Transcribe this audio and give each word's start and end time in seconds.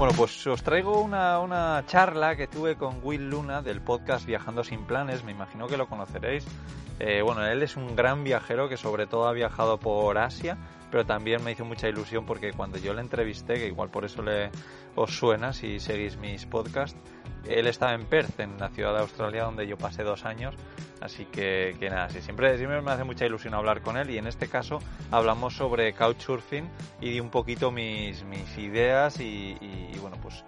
Bueno, 0.00 0.14
pues 0.16 0.46
os 0.46 0.62
traigo 0.62 1.02
una, 1.02 1.40
una, 1.40 1.84
charla 1.86 2.34
que 2.34 2.46
tuve 2.46 2.74
con 2.74 3.00
Will 3.02 3.28
Luna 3.28 3.60
del 3.60 3.82
podcast 3.82 4.24
Viajando 4.24 4.64
sin 4.64 4.86
Planes, 4.86 5.24
me 5.24 5.32
imagino 5.32 5.66
que 5.66 5.76
lo 5.76 5.88
conoceréis. 5.88 6.46
Eh, 6.98 7.20
bueno, 7.20 7.44
él 7.44 7.62
es 7.62 7.76
un 7.76 7.96
gran 7.96 8.24
viajero 8.24 8.70
que 8.70 8.78
sobre 8.78 9.06
todo 9.06 9.28
ha 9.28 9.32
viajado 9.32 9.76
por 9.76 10.16
Asia, 10.16 10.56
pero 10.90 11.04
también 11.06 11.42
me 11.42 11.52
hizo 11.52 11.64
mucha 11.64 11.88
ilusión 11.88 12.26
porque 12.26 12.52
cuando 12.52 12.78
yo 12.78 12.92
le 12.92 13.00
entrevisté, 13.00 13.54
que 13.54 13.66
igual 13.66 13.90
por 13.90 14.04
eso 14.04 14.22
le, 14.22 14.50
os 14.96 15.16
suena 15.16 15.52
si 15.52 15.80
seguís 15.80 16.16
mis 16.16 16.46
podcasts, 16.46 16.98
él 17.48 17.66
estaba 17.66 17.94
en 17.94 18.04
Perth, 18.04 18.40
en 18.40 18.58
la 18.58 18.68
ciudad 18.68 18.92
de 18.92 19.00
Australia 19.00 19.44
donde 19.44 19.66
yo 19.66 19.78
pasé 19.78 20.02
dos 20.02 20.24
años, 20.24 20.54
así 21.00 21.24
que, 21.24 21.76
que 21.78 21.88
nada, 21.88 22.10
sí, 22.10 22.20
siempre, 22.20 22.56
siempre 22.58 22.80
me 22.82 22.90
hace 22.90 23.04
mucha 23.04 23.24
ilusión 23.24 23.54
hablar 23.54 23.82
con 23.82 23.96
él 23.96 24.10
y 24.10 24.18
en 24.18 24.26
este 24.26 24.48
caso 24.48 24.78
hablamos 25.10 25.54
sobre 25.54 25.92
couchsurfing 25.94 26.68
y 27.00 27.10
di 27.10 27.20
un 27.20 27.30
poquito 27.30 27.70
mis, 27.70 28.24
mis 28.24 28.58
ideas 28.58 29.20
y, 29.20 29.56
y, 29.60 29.90
y 29.94 29.98
bueno, 29.98 30.16
pues 30.22 30.44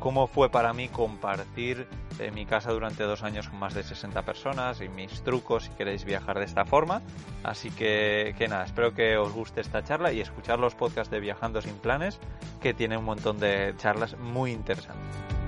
cómo 0.00 0.26
fue 0.26 0.50
para 0.50 0.72
mí 0.74 0.88
compartir 0.88 1.86
eh, 2.18 2.30
mi 2.30 2.46
casa 2.46 2.72
durante 2.72 3.04
dos 3.04 3.22
años 3.22 3.48
con 3.48 3.58
más 3.58 3.74
de 3.74 3.82
60 3.82 4.22
personas 4.22 4.80
y 4.80 4.88
mis 4.88 5.22
trucos 5.22 5.64
si 5.64 5.70
queréis 5.70 6.04
viajar 6.04 6.38
de 6.38 6.44
esta 6.44 6.64
forma. 6.64 7.02
Así 7.42 7.70
que, 7.70 8.34
que 8.38 8.48
nada, 8.48 8.64
espero 8.64 8.94
que 8.94 9.16
os 9.16 9.32
guste 9.32 9.60
esta 9.60 9.82
charla 9.82 10.12
y 10.12 10.20
escuchar 10.20 10.58
los 10.58 10.74
podcasts 10.74 11.10
de 11.10 11.20
Viajando 11.20 11.60
sin 11.60 11.74
Planes, 11.74 12.18
que 12.60 12.74
tiene 12.74 12.96
un 12.96 13.04
montón 13.04 13.38
de 13.38 13.74
charlas 13.76 14.16
muy 14.18 14.52
interesantes. 14.52 15.43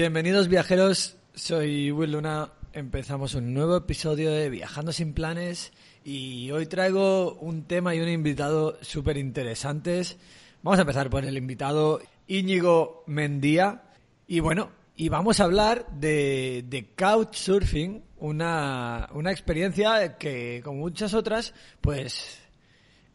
Bienvenidos 0.00 0.48
viajeros, 0.48 1.18
soy 1.34 1.90
Will 1.90 2.12
Luna. 2.12 2.54
Empezamos 2.72 3.34
un 3.34 3.52
nuevo 3.52 3.76
episodio 3.76 4.30
de 4.30 4.48
Viajando 4.48 4.92
sin 4.92 5.12
planes 5.12 5.74
y 6.04 6.50
hoy 6.52 6.64
traigo 6.64 7.34
un 7.34 7.64
tema 7.64 7.94
y 7.94 8.00
un 8.00 8.08
invitado 8.08 8.78
súper 8.80 9.18
interesantes. 9.18 10.16
Vamos 10.62 10.78
a 10.78 10.84
empezar 10.84 11.10
por 11.10 11.26
el 11.26 11.36
invitado 11.36 12.00
Íñigo 12.26 13.04
Mendía 13.08 13.82
y 14.26 14.40
bueno, 14.40 14.70
y 14.96 15.10
vamos 15.10 15.38
a 15.38 15.44
hablar 15.44 15.86
de, 15.90 16.64
de 16.66 16.94
Couchsurfing, 16.94 18.02
una, 18.20 19.10
una 19.12 19.32
experiencia 19.32 20.16
que 20.16 20.62
como 20.64 20.78
muchas 20.78 21.12
otras, 21.12 21.52
pues 21.82 22.40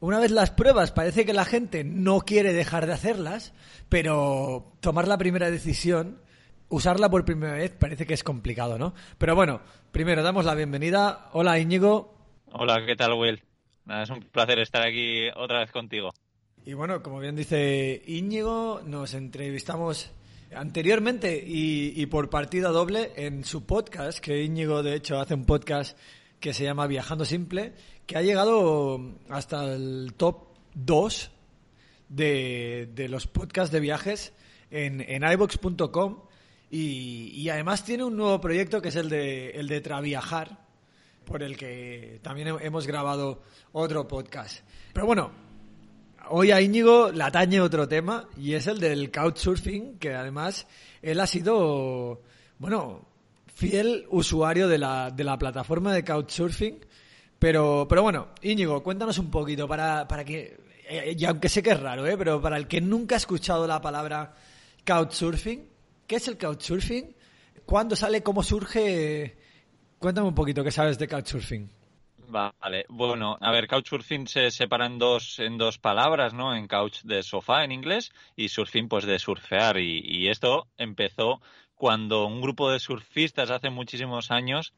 una 0.02 0.20
vez 0.20 0.30
las 0.30 0.52
pruebas 0.52 0.92
parece 0.92 1.26
que 1.26 1.34
la 1.34 1.46
gente 1.46 1.84
no 1.84 2.20
quiere 2.20 2.54
dejar 2.54 2.86
de 2.86 2.94
hacerlas, 2.94 3.54
pero 3.90 4.72
tomar 4.82 5.08
la 5.08 5.18
primera 5.18 5.50
decisión 5.50 6.24
usarla 6.70 7.10
por 7.10 7.26
primera 7.26 7.54
vez 7.54 7.72
parece 7.72 8.06
que 8.06 8.14
es 8.14 8.24
complicado, 8.24 8.78
¿no? 8.78 8.94
Pero 9.18 9.36
bueno, 9.36 9.62
primero 9.92 10.24
damos 10.24 10.46
la 10.46 10.56
bienvenida. 10.56 11.30
Hola 11.34 11.60
Íñigo. 11.60 12.14
Hola, 12.52 12.86
¿qué 12.86 12.96
tal 12.96 13.14
Will? 13.14 13.44
Nada, 13.86 14.04
es 14.04 14.10
un 14.10 14.22
placer 14.22 14.60
estar 14.60 14.82
aquí 14.82 15.28
otra 15.36 15.60
vez 15.60 15.72
contigo. 15.72 16.12
Y 16.66 16.74
bueno, 16.74 17.04
como 17.04 17.20
bien 17.20 17.36
dice 17.36 18.02
Íñigo, 18.08 18.82
nos 18.86 19.14
entrevistamos 19.14 20.12
anteriormente 20.56 21.44
y, 21.46 21.94
y, 21.96 22.06
por 22.08 22.30
partida 22.30 22.70
doble 22.70 23.12
en 23.18 23.44
su 23.44 23.66
podcast, 23.66 24.20
que 24.20 24.44
Íñigo 24.44 24.82
de 24.82 24.96
hecho 24.96 25.20
hace 25.20 25.34
un 25.34 25.46
podcast 25.46 25.98
que 26.40 26.54
se 26.54 26.64
llama 26.64 26.88
Viajando 26.88 27.26
Simple, 27.26 27.74
que 28.06 28.18
ha 28.18 28.22
llegado 28.22 29.00
hasta 29.30 29.74
el 29.74 30.14
top 30.18 30.48
2 30.74 31.32
de, 32.10 32.90
de 32.94 33.10
los 33.10 33.28
podcasts 33.28 33.72
de 33.72 33.80
viajes 33.80 34.34
en, 34.72 35.02
en 35.02 35.24
iVox.com 35.24 36.22
y, 36.70 37.32
y, 37.34 37.50
además 37.50 37.84
tiene 37.84 38.04
un 38.04 38.18
nuevo 38.18 38.42
proyecto 38.42 38.82
que 38.82 38.90
es 38.90 38.96
el 38.96 39.10
de, 39.10 39.52
el 39.52 39.68
de 39.68 39.82
Traviajar, 39.82 40.66
por 41.26 41.44
el 41.44 41.58
que 41.58 42.20
también 42.22 42.48
hemos 42.62 42.88
grabado 42.88 43.42
otro 43.72 44.08
podcast. 44.08 44.60
Pero 44.94 45.06
bueno, 45.06 45.32
hoy 46.30 46.52
a 46.52 46.62
Íñigo 46.62 47.12
le 47.12 47.24
atañe 47.24 47.60
otro 47.60 47.88
tema 47.88 48.28
y 48.38 48.54
es 48.54 48.68
el 48.68 48.80
del 48.80 49.12
couchsurfing, 49.12 49.98
que 49.98 50.14
además 50.14 50.68
él 51.02 51.20
ha 51.20 51.28
sido, 51.28 52.22
bueno, 52.58 53.08
fiel 53.54 54.06
usuario 54.10 54.68
de 54.68 54.78
la, 54.78 55.12
de 55.12 55.24
la 55.24 55.38
plataforma 55.38 55.94
de 55.94 56.04
couchsurfing. 56.04 56.80
Pero, 57.38 57.86
pero 57.88 58.02
bueno, 58.02 58.30
Íñigo, 58.42 58.82
cuéntanos 58.82 59.18
un 59.18 59.30
poquito 59.30 59.68
para, 59.68 60.08
para 60.08 60.24
que, 60.24 60.58
y 61.18 61.26
aunque 61.26 61.50
sé 61.50 61.62
que 61.62 61.72
es 61.72 61.80
raro, 61.80 62.08
¿eh? 62.08 62.18
pero 62.18 62.42
para 62.42 62.58
el 62.58 62.68
que 62.68 62.82
nunca 62.82 63.16
ha 63.16 63.18
escuchado 63.18 63.68
la 63.68 63.82
palabra 63.82 64.34
couchsurfing, 64.86 65.68
¿Qué 66.08 66.18
es 66.18 66.28
el 66.28 66.38
couchsurfing? 66.38 67.16
¿Cuándo 67.66 67.96
sale? 67.96 68.22
¿Cómo 68.22 68.44
surge? 68.44 69.38
Cuéntame 69.98 70.28
un 70.28 70.36
poquito 70.36 70.64
qué 70.64 70.72
sabes 70.72 71.00
de 71.00 71.08
couchsurfing. 71.08 71.72
Vale, 72.28 72.86
bueno, 72.90 73.38
a 73.40 73.52
ver, 73.52 73.68
couchsurfing 73.68 74.28
se 74.28 74.52
separa 74.52 74.88
en 74.88 74.98
dos, 74.98 75.40
en 75.40 75.58
dos 75.58 75.78
palabras, 75.78 76.34
¿no? 76.34 76.56
En 76.56 76.68
couch 76.68 77.02
de 77.04 77.24
sofá 77.24 77.64
en 77.64 77.72
inglés 77.72 78.12
y 78.36 78.50
surfing 78.50 78.88
pues 78.88 79.06
de 79.06 79.20
surfear. 79.20 79.78
Y, 79.78 80.02
y 80.04 80.28
esto 80.30 80.68
empezó 80.78 81.42
cuando 81.76 82.26
un 82.26 82.42
grupo 82.42 82.72
de 82.72 82.80
surfistas 82.80 83.52
hace 83.52 83.70
muchísimos 83.70 84.32
años 84.32 84.74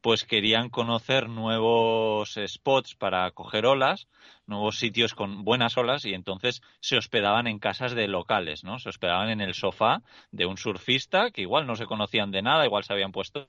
pues 0.00 0.24
querían 0.24 0.68
conocer 0.68 1.28
nuevos 1.28 2.38
spots 2.46 2.94
para 2.94 3.30
coger 3.32 3.66
olas, 3.66 4.08
nuevos 4.46 4.78
sitios 4.78 5.14
con 5.14 5.44
buenas 5.44 5.76
olas 5.76 6.04
y 6.04 6.14
entonces 6.14 6.62
se 6.80 6.96
hospedaban 6.96 7.46
en 7.46 7.58
casas 7.58 7.94
de 7.94 8.06
locales, 8.06 8.62
¿no? 8.62 8.78
Se 8.78 8.88
hospedaban 8.88 9.30
en 9.30 9.40
el 9.40 9.54
sofá 9.54 10.02
de 10.30 10.46
un 10.46 10.58
surfista 10.58 11.30
que 11.30 11.42
igual 11.42 11.66
no 11.66 11.76
se 11.76 11.86
conocían 11.86 12.30
de 12.30 12.42
nada, 12.42 12.64
igual 12.64 12.84
se 12.84 12.92
habían 12.92 13.12
puesto 13.12 13.48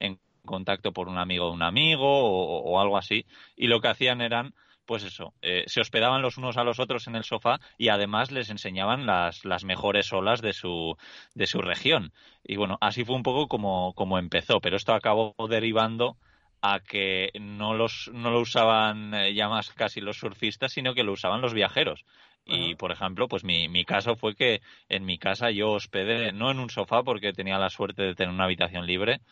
en 0.00 0.18
contacto 0.44 0.92
por 0.92 1.08
un 1.08 1.18
amigo 1.18 1.46
de 1.46 1.52
un 1.52 1.62
amigo 1.62 2.06
o, 2.06 2.60
o 2.60 2.80
algo 2.80 2.96
así 2.96 3.26
y 3.56 3.66
lo 3.66 3.80
que 3.80 3.88
hacían 3.88 4.20
eran 4.20 4.54
pues 4.86 5.04
eso, 5.04 5.34
eh, 5.42 5.64
se 5.66 5.80
hospedaban 5.80 6.22
los 6.22 6.38
unos 6.38 6.56
a 6.56 6.64
los 6.64 6.78
otros 6.78 7.06
en 7.06 7.16
el 7.16 7.24
sofá 7.24 7.58
y 7.78 7.88
además 7.88 8.30
les 8.30 8.50
enseñaban 8.50 9.06
las, 9.06 9.44
las 9.44 9.64
mejores 9.64 10.12
olas 10.12 10.42
de 10.42 10.52
su, 10.52 10.96
de 11.34 11.46
su 11.46 11.60
región. 11.60 12.12
Y 12.42 12.56
bueno, 12.56 12.78
así 12.80 13.04
fue 13.04 13.16
un 13.16 13.22
poco 13.22 13.48
como, 13.48 13.94
como 13.94 14.18
empezó, 14.18 14.60
pero 14.60 14.76
esto 14.76 14.94
acabó 14.94 15.34
derivando 15.48 16.16
a 16.62 16.80
que 16.80 17.30
no, 17.38 17.74
los, 17.74 18.10
no 18.14 18.30
lo 18.30 18.40
usaban 18.40 19.12
eh, 19.14 19.34
ya 19.34 19.48
más 19.48 19.70
casi 19.70 20.00
los 20.00 20.18
surfistas, 20.18 20.72
sino 20.72 20.94
que 20.94 21.02
lo 21.02 21.12
usaban 21.12 21.42
los 21.42 21.52
viajeros. 21.52 22.04
Y, 22.46 22.74
por 22.74 22.92
ejemplo, 22.92 23.26
pues 23.26 23.42
mi, 23.42 23.68
mi 23.68 23.86
caso 23.86 24.16
fue 24.16 24.34
que 24.34 24.60
en 24.90 25.06
mi 25.06 25.16
casa 25.16 25.50
yo 25.50 25.70
hospedé, 25.72 26.30
no 26.32 26.50
en 26.50 26.58
un 26.58 26.68
sofá 26.68 27.02
porque 27.02 27.32
tenía 27.32 27.58
la 27.58 27.70
suerte 27.70 28.02
de 28.02 28.14
tener 28.14 28.34
una 28.34 28.44
habitación 28.44 28.86
libre, 28.86 29.22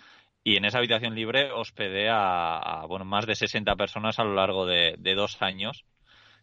y 0.44 0.56
en 0.56 0.64
esa 0.64 0.78
habitación 0.78 1.14
libre 1.14 1.52
hospedé 1.52 2.08
a, 2.10 2.84
bueno, 2.88 3.04
más 3.04 3.26
de 3.26 3.34
60 3.36 3.76
personas 3.76 4.18
a 4.18 4.24
lo 4.24 4.34
largo 4.34 4.66
de, 4.66 4.96
dos 5.14 5.40
años 5.40 5.84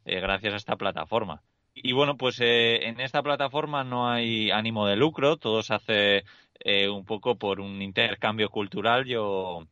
eh, 0.05 0.19
gracias 0.21 0.53
a 0.53 0.57
esta 0.57 0.77
plataforma. 0.77 1.41
Y 1.73 1.93
bueno, 1.93 2.17
pues 2.17 2.39
eh, 2.41 2.87
en 2.87 2.99
esta 2.99 3.21
plataforma 3.21 3.83
no 3.83 4.09
hay 4.09 4.51
ánimo 4.51 4.87
de 4.87 4.95
lucro, 4.95 5.37
todo 5.37 5.63
se 5.63 5.73
hace 5.73 6.23
eh, 6.59 6.89
un 6.89 7.05
poco 7.05 7.37
por 7.37 7.59
un 7.59 7.81
intercambio 7.81 8.49
cultural. 8.49 9.05
Yo, 9.05 9.67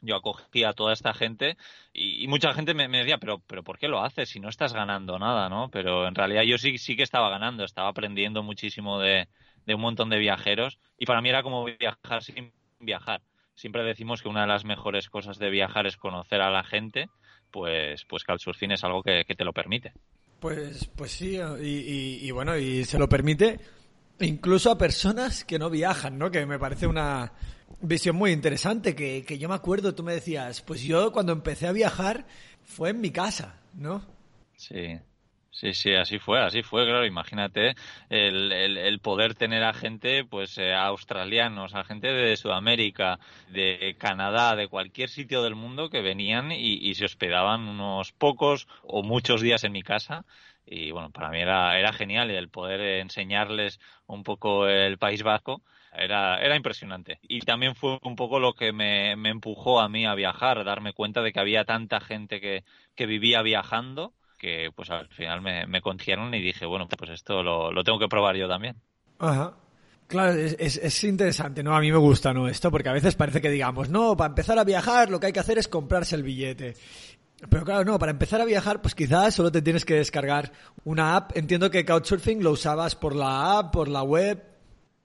yo 0.00 0.16
acogí 0.16 0.64
a 0.64 0.72
toda 0.72 0.92
esta 0.92 1.12
gente 1.14 1.56
y, 1.92 2.24
y 2.24 2.28
mucha 2.28 2.52
gente 2.54 2.74
me, 2.74 2.88
me, 2.88 2.98
decía, 2.98 3.18
pero, 3.18 3.40
pero 3.46 3.62
¿por 3.64 3.78
qué 3.78 3.88
lo 3.88 4.02
haces 4.02 4.30
si 4.30 4.40
no 4.40 4.48
estás 4.48 4.72
ganando 4.72 5.18
nada, 5.18 5.48
no? 5.48 5.70
Pero 5.70 6.06
en 6.08 6.14
realidad 6.14 6.42
yo 6.42 6.58
sí, 6.58 6.78
sí 6.78 6.96
que 6.96 7.02
estaba 7.02 7.30
ganando, 7.30 7.64
estaba 7.64 7.88
aprendiendo 7.88 8.42
muchísimo 8.42 8.98
de, 8.98 9.28
de 9.66 9.74
un 9.74 9.80
montón 9.80 10.08
de 10.10 10.18
viajeros 10.18 10.78
y 10.98 11.06
para 11.06 11.20
mí 11.20 11.28
era 11.28 11.42
como 11.42 11.64
viajar 11.64 12.22
sin 12.22 12.52
viajar 12.80 13.22
siempre 13.54 13.84
decimos 13.84 14.22
que 14.22 14.28
una 14.28 14.42
de 14.42 14.48
las 14.48 14.64
mejores 14.64 15.08
cosas 15.08 15.38
de 15.38 15.50
viajar 15.50 15.86
es 15.86 15.96
conocer 15.96 16.40
a 16.40 16.50
la 16.50 16.64
gente, 16.64 17.08
pues, 17.50 18.04
pues 18.06 18.24
Couchsurfing 18.24 18.72
es 18.72 18.84
algo 18.84 19.02
que, 19.02 19.24
que 19.26 19.34
te 19.34 19.44
lo 19.44 19.52
permite. 19.52 19.92
Pues, 20.40 20.90
pues 20.96 21.12
sí, 21.12 21.38
y, 21.60 22.30
bueno, 22.32 22.56
y 22.56 22.84
se 22.84 22.98
lo 22.98 23.08
permite 23.08 23.60
incluso 24.18 24.72
a 24.72 24.78
personas 24.78 25.44
que 25.44 25.58
no 25.58 25.70
viajan, 25.70 26.18
¿no? 26.18 26.30
Que 26.30 26.46
me 26.46 26.58
parece 26.58 26.86
una 26.86 27.32
visión 27.80 28.16
muy 28.16 28.32
interesante, 28.32 28.94
que, 28.94 29.24
que 29.24 29.38
yo 29.38 29.48
me 29.48 29.54
acuerdo, 29.54 29.94
tú 29.94 30.02
me 30.02 30.14
decías, 30.14 30.60
pues 30.62 30.82
yo 30.82 31.12
cuando 31.12 31.32
empecé 31.32 31.68
a 31.68 31.72
viajar 31.72 32.26
fue 32.64 32.90
en 32.90 33.00
mi 33.00 33.10
casa, 33.10 33.60
¿no? 33.74 34.04
Sí, 34.56 34.98
Sí, 35.54 35.74
sí, 35.74 35.94
así 35.94 36.18
fue, 36.18 36.40
así 36.40 36.62
fue, 36.62 36.86
claro. 36.86 37.04
Imagínate 37.04 37.74
el, 38.08 38.50
el, 38.52 38.98
poder 39.00 39.34
tener 39.34 39.62
a 39.62 39.74
gente, 39.74 40.24
pues, 40.24 40.56
eh, 40.56 40.72
australianos, 40.72 41.74
a 41.74 41.84
gente 41.84 42.08
de 42.08 42.36
Sudamérica, 42.38 43.18
de 43.50 43.94
Canadá, 43.98 44.56
de 44.56 44.68
cualquier 44.68 45.10
sitio 45.10 45.42
del 45.42 45.54
mundo 45.54 45.90
que 45.90 46.00
venían 46.00 46.52
y, 46.52 46.94
se 46.94 47.04
hospedaban 47.04 47.68
unos 47.68 48.12
pocos 48.12 48.66
o 48.82 49.02
muchos 49.02 49.42
días 49.42 49.62
en 49.64 49.72
mi 49.72 49.82
casa. 49.82 50.24
Y 50.64 50.90
bueno, 50.90 51.10
para 51.10 51.28
mí 51.28 51.40
era, 51.40 51.78
era 51.78 51.92
genial 51.92 52.30
el 52.30 52.48
poder 52.48 52.80
enseñarles 53.00 53.78
un 54.06 54.22
poco 54.22 54.66
el 54.68 54.96
País 54.98 55.22
Vasco. 55.22 55.62
Era, 55.92 56.38
era 56.40 56.56
impresionante. 56.56 57.18
Y 57.22 57.40
también 57.40 57.74
fue 57.74 57.98
un 58.02 58.16
poco 58.16 58.40
lo 58.40 58.54
que 58.54 58.72
me, 58.72 59.16
me 59.16 59.28
empujó 59.28 59.80
a 59.80 59.88
mí 59.90 60.06
a 60.06 60.14
viajar, 60.14 60.64
darme 60.64 60.94
cuenta 60.94 61.20
de 61.20 61.32
que 61.32 61.40
había 61.40 61.64
tanta 61.66 62.00
gente 62.00 62.40
que, 62.40 62.64
que 62.94 63.04
vivía 63.06 63.42
viajando 63.42 64.14
que 64.42 64.70
pues 64.74 64.90
al 64.90 65.06
final 65.06 65.40
me, 65.40 65.66
me 65.66 65.78
y 65.78 66.42
dije, 66.42 66.66
bueno, 66.66 66.88
pues 66.88 67.12
esto 67.12 67.44
lo, 67.44 67.70
lo, 67.70 67.84
tengo 67.84 68.00
que 68.00 68.08
probar 68.08 68.34
yo 68.36 68.48
también. 68.48 68.74
Ajá. 69.20 69.54
Claro, 70.08 70.32
es, 70.32 70.76
es, 70.78 71.04
interesante, 71.04 71.62
¿no? 71.62 71.76
A 71.76 71.80
mí 71.80 71.92
me 71.92 71.98
gusta, 71.98 72.34
¿no? 72.34 72.48
Esto, 72.48 72.68
porque 72.72 72.88
a 72.88 72.92
veces 72.92 73.14
parece 73.14 73.40
que 73.40 73.50
digamos, 73.50 73.88
no, 73.88 74.16
para 74.16 74.30
empezar 74.30 74.58
a 74.58 74.64
viajar 74.64 75.10
lo 75.10 75.20
que 75.20 75.26
hay 75.26 75.32
que 75.32 75.38
hacer 75.38 75.58
es 75.58 75.68
comprarse 75.68 76.16
el 76.16 76.24
billete. 76.24 76.74
Pero 77.48 77.64
claro, 77.64 77.84
no, 77.84 78.00
para 78.00 78.10
empezar 78.10 78.40
a 78.40 78.44
viajar, 78.44 78.82
pues 78.82 78.96
quizás 78.96 79.32
solo 79.32 79.52
te 79.52 79.62
tienes 79.62 79.84
que 79.84 79.94
descargar 79.94 80.52
una 80.84 81.14
app. 81.14 81.36
Entiendo 81.36 81.70
que 81.70 81.84
Couchsurfing 81.84 82.42
lo 82.42 82.50
usabas 82.50 82.96
por 82.96 83.14
la 83.14 83.58
app, 83.58 83.72
por 83.72 83.86
la 83.86 84.02
web. 84.02 84.42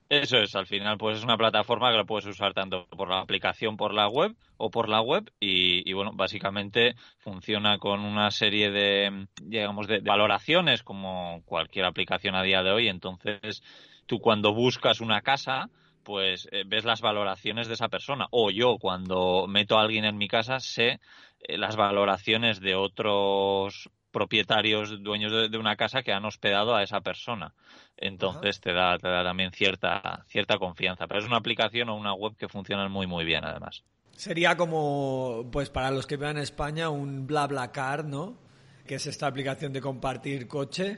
Eso 0.10 0.38
es, 0.38 0.56
al 0.56 0.68
final 0.68 0.98
pues 0.98 1.18
es 1.18 1.24
una 1.26 1.38
plataforma 1.38 1.92
que 1.92 1.98
la 1.98 2.06
puedes 2.06 2.26
usar 2.26 2.54
tanto 2.54 2.88
por 2.88 3.10
la 3.10 3.20
aplicación, 3.20 3.76
por 3.76 3.94
la 3.94 4.08
web 4.08 4.36
o 4.56 4.72
por 4.72 4.88
la 4.88 5.02
web 5.02 5.30
y, 5.40 5.92
bueno, 5.92 6.12
básicamente 6.14 6.96
funciona 7.18 7.78
con 7.78 8.00
una 8.00 8.32
serie 8.32 8.72
de, 8.72 9.28
digamos, 9.42 9.88
de, 9.88 10.00
valoraciones 10.00 10.82
como 10.82 11.42
cualquier 11.44 11.86
aplicación 11.86 12.36
a 12.36 12.44
día 12.44 12.64
de 12.64 12.72
hoy. 12.72 12.88
Entonces, 12.88 13.62
tú 14.06 14.20
cuando 14.20 14.54
buscas 14.54 15.02
una 15.02 15.22
casa, 15.22 15.70
pues 16.04 16.48
eh, 16.54 16.64
ves 16.66 16.86
las 16.86 17.02
valoraciones 17.02 17.68
de 17.68 17.74
esa 17.74 17.90
persona. 17.90 18.28
O 18.32 18.50
yo 18.50 18.78
cuando 18.80 19.46
meto 19.46 19.78
a 19.78 19.82
alguien 19.82 20.06
en 20.06 20.18
mi 20.18 20.30
casa 20.30 20.62
sé 20.62 21.02
eh, 21.42 21.58
las 21.58 21.76
valoraciones 21.76 22.62
de 22.62 22.76
otros 22.76 23.90
propietarios, 24.18 25.04
dueños 25.04 25.52
de, 25.52 25.58
una 25.60 25.76
casa 25.76 26.02
que 26.02 26.12
han 26.12 26.26
hospedado 26.26 26.76
a 26.76 26.82
esa 26.82 27.02
persona. 27.02 27.54
Entonces 27.98 28.60
te 28.60 28.74
da, 28.74 28.98
te 28.98 29.08
da 29.08 29.24
también 29.24 29.52
cierta, 29.52 30.26
cierta 30.28 30.58
confianza. 30.58 31.06
Pero 31.06 31.20
es 31.20 31.28
una 31.28 31.38
aplicación 31.38 31.90
o 31.90 31.96
una 31.96 32.16
web 32.16 32.36
que 32.36 32.48
funcionan 32.48 32.92
muy, 32.92 33.06
muy 33.06 33.26
bien, 33.26 33.46
además. 33.46 33.84
Sería 34.16 34.58
como, 34.58 35.48
pues 35.52 35.70
para 35.70 35.92
los 35.92 36.08
que 36.08 36.18
vean 36.18 36.40
España, 36.40 36.90
un 36.90 37.28
BlaBlaCar, 37.28 38.06
¿no? 38.06 38.40
Que 38.88 38.96
es 38.96 39.06
esta 39.06 39.28
aplicación 39.28 39.72
de 39.72 39.82
compartir 39.82 40.48
coche, 40.48 40.98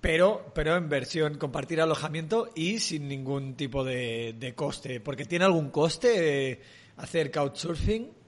pero, 0.00 0.50
pero 0.52 0.74
en 0.74 0.88
versión 0.88 1.38
compartir 1.38 1.80
alojamiento 1.80 2.50
y 2.56 2.80
sin 2.80 3.06
ningún 3.06 3.54
tipo 3.54 3.84
de, 3.84 4.34
de 4.36 4.56
coste. 4.56 4.98
Porque 4.98 5.24
tiene 5.24 5.44
algún 5.44 5.70
coste 5.70 6.50
eh, 6.50 6.60
hacer 6.96 7.30
couchsurfing 7.30 8.19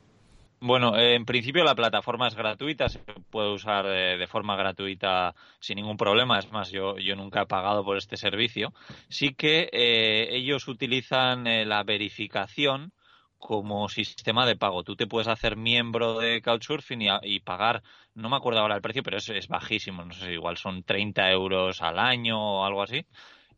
bueno, 0.62 0.96
eh, 0.96 1.14
en 1.14 1.24
principio 1.24 1.64
la 1.64 1.74
plataforma 1.74 2.28
es 2.28 2.36
gratuita, 2.36 2.88
se 2.88 3.00
puede 3.30 3.52
usar 3.52 3.84
de, 3.84 4.26
forma 4.28 4.56
gratuita 4.56 5.34
sin 5.58 5.76
ningún 5.76 5.96
problema. 5.96 6.38
Es 6.38 6.50
más, 6.52 6.70
yo, 6.70 6.96
yo 6.98 7.16
nunca 7.16 7.42
he 7.42 7.46
pagado 7.46 7.84
por 7.84 7.96
este 7.96 8.16
servicio. 8.16 8.72
Sí 9.08 9.34
que 9.34 9.68
eh, 9.72 10.28
ellos 10.30 10.68
utilizan 10.68 11.46
eh, 11.48 11.64
la 11.64 11.82
verificación 11.82 12.92
como 13.38 13.88
sistema 13.88 14.46
de 14.46 14.54
pago. 14.54 14.84
Tú 14.84 14.94
te 14.94 15.08
puedes 15.08 15.26
hacer 15.26 15.56
miembro 15.56 16.20
de 16.20 16.40
Couchsurfing 16.40 17.02
y, 17.02 17.08
y 17.24 17.40
pagar, 17.40 17.82
no 18.14 18.28
me 18.28 18.36
acuerdo 18.36 18.60
ahora 18.60 18.76
el 18.76 18.82
precio, 18.82 19.02
pero 19.02 19.16
es, 19.16 19.28
es 19.30 19.48
bajísimo. 19.48 20.04
No 20.04 20.14
sé, 20.14 20.32
igual 20.32 20.58
son 20.58 20.84
30 20.84 21.28
euros 21.32 21.82
al 21.82 21.98
año 21.98 22.38
o 22.40 22.64
algo 22.64 22.82
así 22.82 23.04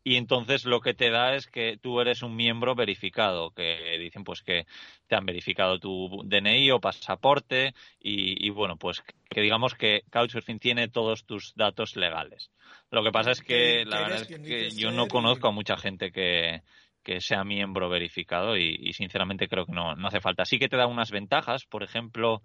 y 0.04 0.16
entonces 0.16 0.66
lo 0.66 0.80
que 0.80 0.92
te 0.92 1.10
da 1.10 1.34
es 1.34 1.46
que 1.46 1.78
tú 1.80 1.98
eres 1.98 2.22
un 2.22 2.36
miembro 2.36 2.74
verificado, 2.74 3.50
que 3.52 3.96
dicen 3.98 4.22
pues 4.22 4.42
que 4.42 4.66
te 5.06 5.16
han 5.16 5.24
verificado 5.24 5.78
tu 5.78 6.22
DNI 6.26 6.70
o 6.72 6.80
pasaporte 6.80 7.74
y, 7.98 8.50
bueno, 8.50 8.76
pues 8.76 9.02
que 9.30 9.40
digamos 9.40 9.74
que 9.74 10.02
Couchsurfing 10.12 10.58
tiene 10.58 10.88
todos 10.88 11.24
tus 11.24 11.54
datos 11.56 11.96
legales. 11.96 12.50
Lo 12.90 13.02
que 13.02 13.12
pasa 13.12 13.30
es 13.30 13.40
que 13.40 13.86
la 13.86 14.00
verdad 14.00 14.20
es 14.20 14.38
que 14.38 14.70
yo 14.70 14.92
no 14.92 15.08
conozco 15.08 15.48
a 15.48 15.52
mucha 15.52 15.78
gente 15.78 16.12
que, 16.12 16.60
que 17.02 17.22
sea 17.22 17.42
miembro 17.42 17.88
verificado 17.88 18.58
y, 18.58 18.76
y 18.78 18.92
sinceramente 18.92 19.48
creo 19.48 19.64
que 19.64 19.72
no, 19.72 19.94
no 19.94 20.08
hace 20.08 20.20
falta. 20.20 20.44
Sí 20.44 20.58
que 20.58 20.68
te 20.68 20.76
da 20.76 20.86
unas 20.86 21.10
ventajas, 21.10 21.64
por 21.64 21.82
ejemplo, 21.82 22.42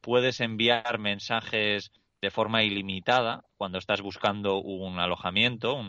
puedes 0.00 0.40
enviar 0.40 1.00
mensajes 1.00 1.90
de 2.20 2.30
forma 2.30 2.62
ilimitada 2.62 3.44
cuando 3.56 3.78
estás 3.78 4.02
buscando 4.02 4.58
un 4.58 4.98
alojamiento, 4.98 5.80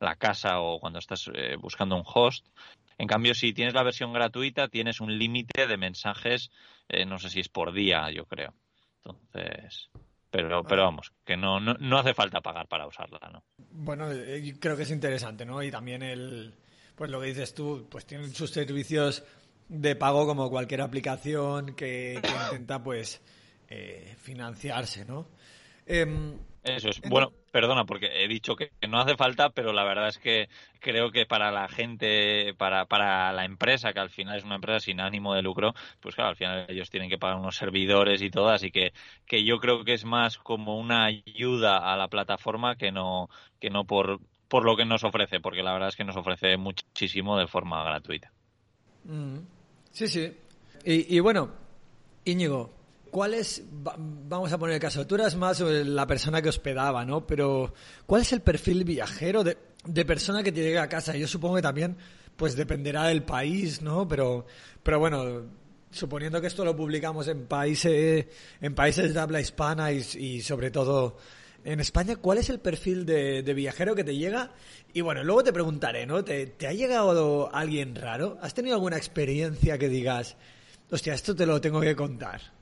la 0.00 0.16
casa 0.16 0.60
o 0.60 0.80
cuando 0.80 0.98
estás 0.98 1.30
eh, 1.34 1.56
buscando 1.56 1.96
un 1.96 2.04
host. 2.06 2.46
En 2.96 3.06
cambio, 3.06 3.34
si 3.34 3.52
tienes 3.52 3.74
la 3.74 3.82
versión 3.82 4.12
gratuita, 4.12 4.68
tienes 4.68 5.00
un 5.00 5.18
límite 5.18 5.66
de 5.66 5.76
mensajes, 5.76 6.50
eh, 6.88 7.04
no 7.04 7.18
sé 7.18 7.28
si 7.28 7.40
es 7.40 7.48
por 7.48 7.72
día, 7.72 8.10
yo 8.10 8.24
creo. 8.24 8.54
Entonces, 9.04 9.90
pero, 10.30 10.62
pero 10.64 10.84
vamos, 10.84 11.12
que 11.24 11.36
no, 11.36 11.60
no, 11.60 11.98
hace 11.98 12.14
falta 12.14 12.40
pagar 12.40 12.66
para 12.66 12.86
usarla, 12.86 13.18
¿no? 13.30 13.44
Bueno, 13.70 14.10
eh, 14.10 14.54
creo 14.58 14.76
que 14.76 14.84
es 14.84 14.90
interesante, 14.90 15.44
¿no? 15.44 15.62
Y 15.62 15.70
también 15.70 16.02
el, 16.02 16.54
pues 16.94 17.10
lo 17.10 17.20
que 17.20 17.26
dices 17.26 17.54
tú, 17.54 17.88
pues 17.90 18.06
tienen 18.06 18.32
sus 18.32 18.50
servicios 18.50 19.22
de 19.68 19.96
pago 19.96 20.26
como 20.26 20.48
cualquier 20.48 20.80
aplicación 20.80 21.74
que, 21.74 22.14
intenta, 22.14 22.82
pues, 22.82 23.20
financiarse, 24.18 25.04
¿no? 25.04 25.26
Em, 25.86 26.38
Eso 26.62 26.88
es. 26.88 27.00
Bueno, 27.02 27.32
perdona, 27.52 27.84
porque 27.84 28.24
he 28.24 28.26
dicho 28.26 28.56
que 28.56 28.70
no 28.88 28.98
hace 28.98 29.16
falta, 29.16 29.50
pero 29.50 29.72
la 29.72 29.84
verdad 29.84 30.08
es 30.08 30.18
que 30.18 30.48
creo 30.80 31.10
que 31.10 31.26
para 31.26 31.52
la 31.52 31.68
gente, 31.68 32.54
para, 32.56 32.86
para 32.86 33.32
la 33.32 33.44
empresa, 33.44 33.92
que 33.92 34.00
al 34.00 34.10
final 34.10 34.38
es 34.38 34.44
una 34.44 34.54
empresa 34.56 34.80
sin 34.80 35.00
ánimo 35.00 35.34
de 35.34 35.42
lucro, 35.42 35.74
pues 36.00 36.14
claro, 36.14 36.30
al 36.30 36.36
final 36.36 36.64
ellos 36.68 36.90
tienen 36.90 37.10
que 37.10 37.18
pagar 37.18 37.36
unos 37.36 37.56
servidores 37.56 38.22
y 38.22 38.30
todo, 38.30 38.48
así 38.48 38.70
que, 38.70 38.92
que 39.26 39.44
yo 39.44 39.58
creo 39.58 39.84
que 39.84 39.92
es 39.92 40.04
más 40.04 40.38
como 40.38 40.78
una 40.78 41.04
ayuda 41.04 41.92
a 41.92 41.96
la 41.96 42.08
plataforma 42.08 42.76
que 42.76 42.90
no, 42.90 43.28
que 43.60 43.68
no 43.68 43.84
por, 43.84 44.20
por 44.48 44.64
lo 44.64 44.76
que 44.76 44.86
nos 44.86 45.04
ofrece, 45.04 45.40
porque 45.40 45.62
la 45.62 45.72
verdad 45.72 45.88
es 45.90 45.96
que 45.96 46.04
nos 46.04 46.16
ofrece 46.16 46.56
muchísimo 46.56 47.38
de 47.38 47.46
forma 47.46 47.84
gratuita. 47.84 48.32
Mm. 49.04 49.36
Sí, 49.90 50.08
sí. 50.08 50.32
Y, 50.84 51.16
y 51.16 51.20
bueno, 51.20 51.50
Íñigo, 52.24 52.72
¿cuál 53.14 53.34
es, 53.34 53.62
vamos 53.70 54.52
a 54.52 54.58
poner 54.58 54.74
el 54.74 54.80
caso, 54.80 55.06
tú 55.06 55.14
eras 55.14 55.36
más 55.36 55.60
la 55.60 56.04
persona 56.04 56.42
que 56.42 56.48
hospedaba, 56.48 57.04
¿no? 57.04 57.24
Pero, 57.24 57.72
¿cuál 58.06 58.22
es 58.22 58.32
el 58.32 58.40
perfil 58.40 58.82
viajero 58.82 59.44
de, 59.44 60.04
persona 60.04 60.42
que 60.42 60.50
te 60.50 60.64
llega 60.64 60.82
a 60.82 60.88
casa? 60.88 61.16
Yo 61.16 61.28
supongo 61.28 61.54
que 61.54 61.62
también, 61.62 61.96
pues 62.34 62.56
dependerá 62.56 63.04
del 63.04 63.22
país, 63.22 63.82
¿no? 63.82 64.08
Pero, 64.08 64.46
pero 64.82 64.98
bueno, 64.98 65.42
suponiendo 65.92 66.40
que 66.40 66.48
esto 66.48 66.64
lo 66.64 66.74
publicamos 66.74 67.28
en 67.28 67.46
países, 67.46 68.26
en 68.60 68.74
países 68.74 69.14
de 69.14 69.20
habla 69.20 69.40
hispana 69.40 69.92
y, 69.92 70.40
sobre 70.40 70.72
todo 70.72 71.16
en 71.62 71.78
España, 71.78 72.16
¿cuál 72.16 72.38
es 72.38 72.50
el 72.50 72.58
perfil 72.58 73.06
de, 73.06 73.42
viajero 73.54 73.94
que 73.94 74.02
te 74.02 74.16
llega? 74.16 74.50
Y 74.92 75.02
bueno, 75.02 75.22
luego 75.22 75.44
te 75.44 75.52
preguntaré, 75.52 76.04
¿no? 76.04 76.24
¿Te, 76.24 76.48
¿Te, 76.48 76.66
ha 76.66 76.72
llegado 76.72 77.54
alguien 77.54 77.94
raro? 77.94 78.38
¿Has 78.42 78.54
tenido 78.54 78.74
alguna 78.74 78.96
experiencia 78.96 79.78
que 79.78 79.88
digas, 79.88 80.36
hostia, 80.90 81.14
esto 81.14 81.36
te 81.36 81.46
lo 81.46 81.60
tengo 81.60 81.80
que 81.80 81.94
contar? 81.94 82.54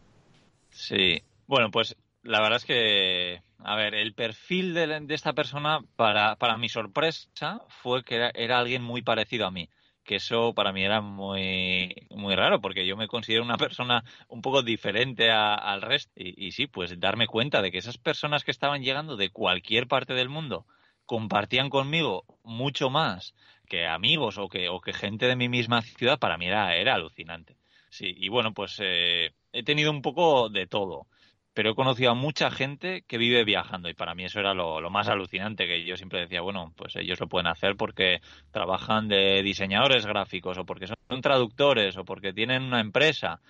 Sí, 0.83 1.23
bueno, 1.47 1.71
pues 1.71 1.97
la 2.25 2.41
verdad 2.41 2.57
es 2.57 2.65
que, 2.65 3.41
a 3.59 3.77
ver, 3.77 3.95
el 3.95 4.15
perfil 4.15 4.75
de, 4.75 5.07
esta 5.11 5.33
persona, 5.33 5.79
para, 5.95 6.35
para 6.35 6.57
mi 6.57 6.69
sorpresa, 6.69 7.61
fue 7.69 8.03
que 8.03 8.33
era, 8.35 8.59
alguien 8.59 8.83
muy 8.83 9.01
parecido 9.03 9.47
a 9.47 9.53
mí 9.53 9.69
que 10.03 10.17
eso 10.17 10.53
para 10.55 10.73
mí 10.73 10.83
era 10.83 11.01
muy, 11.01 11.95
muy 12.11 12.35
raro, 12.35 12.61
porque 12.61 12.85
yo 12.85 12.97
me 12.97 13.07
considero 13.07 13.45
una 13.45 13.57
persona 13.59 14.03
un 14.27 14.43
poco 14.43 14.65
diferente 14.65 15.31
al 15.31 15.83
resto. 15.83 16.11
Y, 16.17 16.49
y, 16.49 16.51
sí, 16.51 16.67
pues 16.67 16.99
darme 16.99 17.29
cuenta 17.29 17.63
de 17.63 17.71
que 17.71 17.79
esas 17.79 17.99
personas 17.99 18.43
que 18.43 18.51
estaban 18.51 18.83
llegando 18.83 19.17
de 19.17 19.31
cualquier 19.31 19.87
parte 19.87 20.15
del 20.15 20.29
mundo 20.29 20.67
compartían 21.07 21.71
conmigo 21.71 22.25
mucho 22.43 22.91
más 22.91 23.35
que 23.69 23.87
amigos 23.87 24.37
o 24.37 24.49
que, 24.49 24.69
o 24.69 24.81
que 24.81 24.93
gente 24.93 25.27
de 25.27 25.37
mi 25.37 25.49
misma 25.49 25.83
ciudad, 25.83 26.19
para 26.19 26.37
mí 26.37 26.47
era, 26.47 26.75
era 26.75 26.95
alucinante. 26.95 27.57
Sí, 27.89 28.13
y 28.17 28.29
bueno, 28.29 28.53
pues 28.53 28.79
eh, 28.81 29.33
he 29.53 29.63
tenido 29.63 29.91
un 29.91 30.03
poco 30.03 30.49
de 30.49 30.67
todo, 30.67 31.07
pero 31.55 31.71
he 31.71 31.75
conocido 31.75 32.11
a 32.11 32.15
mucha 32.15 32.51
gente 32.51 33.03
que 33.03 33.19
vive 33.19 33.45
viajando 33.45 33.89
y 33.89 33.95
para 33.95 34.15
mí 34.15 34.25
eso 34.25 34.41
era 34.41 34.55
lo, 34.55 34.81
más 34.91 35.09
alucinante, 35.09 35.67
que 35.67 35.85
yo 35.85 35.97
siempre 35.97 36.21
decía, 36.21 36.41
bueno, 36.41 36.73
pues 36.77 36.97
ellos 36.97 37.21
lo 37.21 37.29
pueden 37.29 37.47
hacer 37.47 37.77
porque 37.77 38.21
trabajan 38.51 39.09
de 39.09 39.43
diseñadores 39.43 40.07
gráficos 40.07 40.59
o 40.59 40.65
porque 40.65 40.87
son 40.87 41.21
traductores 41.21 41.97
o 41.97 42.05
porque 42.05 42.33
tienen 42.33 42.63
una 42.63 42.81
empresa, 42.81 43.41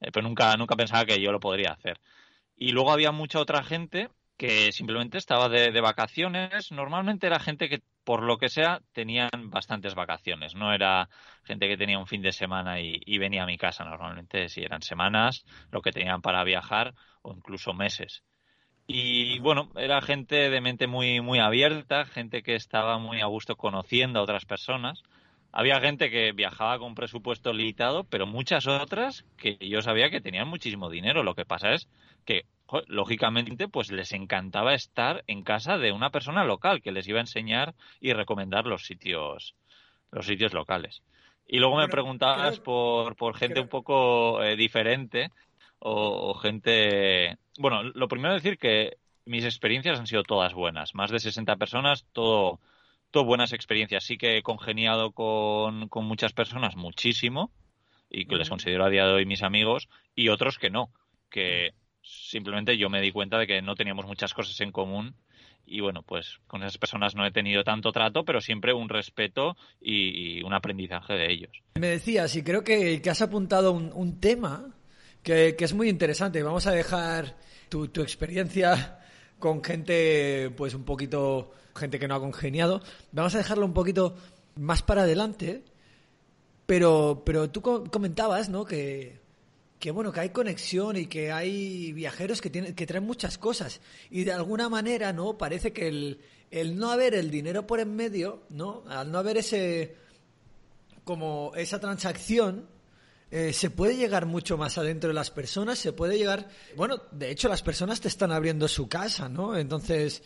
eh, 0.00 0.10
pero 0.12 0.26
nunca, 0.28 0.56
nunca 0.56 0.76
pensaba 0.76 1.06
que 1.06 1.20
yo 1.20 1.32
lo 1.32 1.40
podría 1.40 1.72
hacer. 1.72 2.00
Y 2.56 2.72
luego 2.72 2.92
había 2.92 3.12
mucha 3.12 3.40
otra 3.40 3.62
gente 3.62 4.08
que 4.36 4.72
simplemente 4.72 5.18
estaba 5.18 5.48
de, 5.48 5.72
de, 5.72 5.80
vacaciones. 5.80 6.72
Normalmente 6.72 7.26
era 7.26 7.40
gente 7.40 7.68
que, 7.68 7.82
por 8.06 8.22
lo 8.22 8.38
que 8.38 8.48
sea, 8.48 8.82
tenían 8.92 9.50
bastantes 9.50 9.96
vacaciones. 9.96 10.54
No 10.54 10.72
era 10.72 11.08
gente 11.42 11.66
que 11.66 11.76
tenía 11.76 11.98
un 11.98 12.06
fin 12.06 12.22
de 12.22 12.30
semana 12.30 12.80
y, 12.80 13.18
venía 13.18 13.42
a 13.42 13.46
mi 13.46 13.58
casa. 13.58 13.84
Normalmente 13.84 14.48
si 14.48 14.62
eran 14.62 14.80
semanas, 14.80 15.44
lo 15.72 15.82
que 15.82 15.90
tenían 15.90 16.22
para 16.22 16.44
viajar 16.44 16.94
o 17.22 17.34
incluso 17.34 17.74
meses. 17.74 18.22
Y 18.86 19.40
bueno, 19.40 19.72
era 19.74 20.00
gente 20.02 20.50
de 20.50 20.60
mente 20.60 20.86
muy, 20.86 21.20
muy 21.20 21.40
abierta, 21.40 22.04
gente 22.04 22.44
que 22.44 22.54
estaba 22.54 22.98
muy 22.98 23.20
a 23.22 23.26
gusto 23.26 23.56
conociendo 23.56 24.20
a 24.20 24.22
otras 24.22 24.44
personas. 24.44 25.02
Había 25.50 25.80
gente 25.80 26.08
que 26.08 26.30
viajaba 26.30 26.78
con 26.78 26.94
presupuesto 26.94 27.52
limitado, 27.52 28.04
pero 28.04 28.24
muchas 28.24 28.68
otras 28.68 29.24
que 29.36 29.58
yo 29.58 29.82
sabía 29.82 30.10
que 30.10 30.20
tenían 30.20 30.46
muchísimo 30.46 30.90
dinero. 30.90 31.24
Lo 31.24 31.34
que 31.34 31.44
pasa 31.44 31.72
es 31.72 31.88
que, 32.24 32.44
lógicamente, 32.86 33.68
pues 33.68 33.90
les 33.90 34.12
encantaba 34.12 34.74
estar 34.74 35.24
en 35.26 35.42
casa 35.42 35.78
de 35.78 35.92
una 35.92 36.10
persona 36.10 36.44
local 36.44 36.82
que 36.82 36.92
les 36.92 37.06
iba 37.08 37.18
a 37.18 37.22
enseñar 37.22 37.74
y 38.00 38.12
recomendar 38.12 38.66
los 38.66 38.86
sitios, 38.86 39.54
los 40.10 40.26
sitios 40.26 40.52
locales. 40.52 41.02
Y 41.46 41.58
luego 41.58 41.76
me 41.76 41.88
preguntabas 41.88 42.58
por, 42.58 43.14
por 43.14 43.36
gente 43.36 43.60
un 43.60 43.68
poco 43.68 44.42
eh, 44.42 44.56
diferente 44.56 45.30
o, 45.78 46.30
o, 46.30 46.34
gente... 46.34 47.38
Bueno, 47.58 47.84
lo 47.84 48.08
primero 48.08 48.34
es 48.34 48.42
decir 48.42 48.58
que 48.58 48.96
mis 49.24 49.44
experiencias 49.44 49.98
han 49.98 50.08
sido 50.08 50.24
todas 50.24 50.54
buenas. 50.54 50.94
Más 50.94 51.10
de 51.10 51.20
60 51.20 51.56
personas, 51.56 52.04
todo, 52.12 52.58
todo 53.12 53.24
buenas 53.24 53.52
experiencias. 53.52 54.04
Sí 54.04 54.18
que 54.18 54.38
he 54.38 54.42
congeniado 54.42 55.12
con, 55.12 55.88
con 55.88 56.04
muchas 56.04 56.32
personas 56.32 56.74
muchísimo 56.74 57.52
y 58.10 58.26
que 58.26 58.36
les 58.36 58.48
considero 58.48 58.84
a 58.84 58.90
día 58.90 59.06
de 59.06 59.12
hoy 59.12 59.26
mis 59.26 59.42
amigos 59.42 59.88
y 60.14 60.28
otros 60.28 60.58
que 60.58 60.70
no, 60.70 60.90
que 61.30 61.74
simplemente 62.06 62.76
yo 62.78 62.88
me 62.88 63.00
di 63.00 63.12
cuenta 63.12 63.38
de 63.38 63.46
que 63.46 63.62
no 63.62 63.74
teníamos 63.74 64.06
muchas 64.06 64.32
cosas 64.32 64.60
en 64.60 64.72
común 64.72 65.14
y 65.66 65.80
bueno, 65.80 66.02
pues 66.02 66.38
con 66.46 66.62
esas 66.62 66.78
personas 66.78 67.16
no 67.16 67.26
he 67.26 67.32
tenido 67.32 67.64
tanto 67.64 67.90
trato, 67.90 68.24
pero 68.24 68.40
siempre 68.40 68.72
un 68.72 68.88
respeto 68.88 69.56
y, 69.80 70.42
un 70.44 70.54
aprendizaje 70.54 71.14
de 71.14 71.32
ellos. 71.32 71.50
Me 71.74 71.88
decías, 71.88 72.36
y 72.36 72.42
creo 72.42 72.62
que, 72.62 73.02
que 73.02 73.10
has 73.10 73.20
apuntado 73.20 73.72
un, 73.72 73.90
un 73.92 74.20
tema 74.20 74.74
que, 75.22 75.56
que, 75.56 75.64
es 75.64 75.74
muy 75.74 75.88
interesante. 75.88 76.42
Vamos 76.42 76.68
a 76.68 76.70
dejar 76.70 77.36
tu, 77.68 77.88
tu, 77.88 78.00
experiencia 78.00 79.00
con 79.40 79.62
gente, 79.62 80.50
pues 80.56 80.72
un 80.74 80.84
poquito, 80.84 81.52
gente 81.74 81.98
que 81.98 82.06
no 82.06 82.14
ha 82.14 82.20
congeniado. 82.20 82.80
Vamos 83.10 83.34
a 83.34 83.38
dejarlo 83.38 83.66
un 83.66 83.74
poquito 83.74 84.16
más 84.54 84.82
para 84.82 85.02
adelante. 85.02 85.64
Pero, 86.66 87.22
pero 87.24 87.50
tú 87.50 87.60
comentabas, 87.62 88.48
¿no? 88.48 88.64
Que, 88.64 89.20
que 89.78 89.90
bueno, 89.90 90.12
que 90.12 90.20
hay 90.20 90.30
conexión 90.30 90.96
y 90.96 91.06
que 91.06 91.32
hay 91.32 91.92
viajeros 91.92 92.40
que 92.40 92.50
tienen, 92.50 92.74
que 92.74 92.86
traen 92.86 93.04
muchas 93.04 93.38
cosas. 93.38 93.80
Y 94.10 94.24
de 94.24 94.32
alguna 94.32 94.68
manera, 94.68 95.12
¿no? 95.12 95.36
Parece 95.36 95.72
que 95.72 95.88
el, 95.88 96.20
el 96.50 96.78
no 96.78 96.90
haber 96.90 97.14
el 97.14 97.30
dinero 97.30 97.66
por 97.66 97.80
en 97.80 97.94
medio, 97.94 98.44
¿no? 98.50 98.84
Al 98.88 99.10
no 99.10 99.18
haber 99.18 99.36
ese 99.38 99.96
como 101.04 101.52
esa 101.54 101.78
transacción, 101.78 102.68
eh, 103.30 103.52
se 103.52 103.70
puede 103.70 103.96
llegar 103.96 104.26
mucho 104.26 104.56
más 104.56 104.76
adentro 104.76 105.08
de 105.08 105.14
las 105.14 105.30
personas, 105.30 105.78
se 105.78 105.92
puede 105.92 106.18
llegar, 106.18 106.48
bueno, 106.76 107.00
de 107.12 107.30
hecho 107.30 107.48
las 107.48 107.62
personas 107.62 108.00
te 108.00 108.08
están 108.08 108.32
abriendo 108.32 108.66
su 108.66 108.88
casa, 108.88 109.28
¿no? 109.28 109.56
Entonces, 109.56 110.22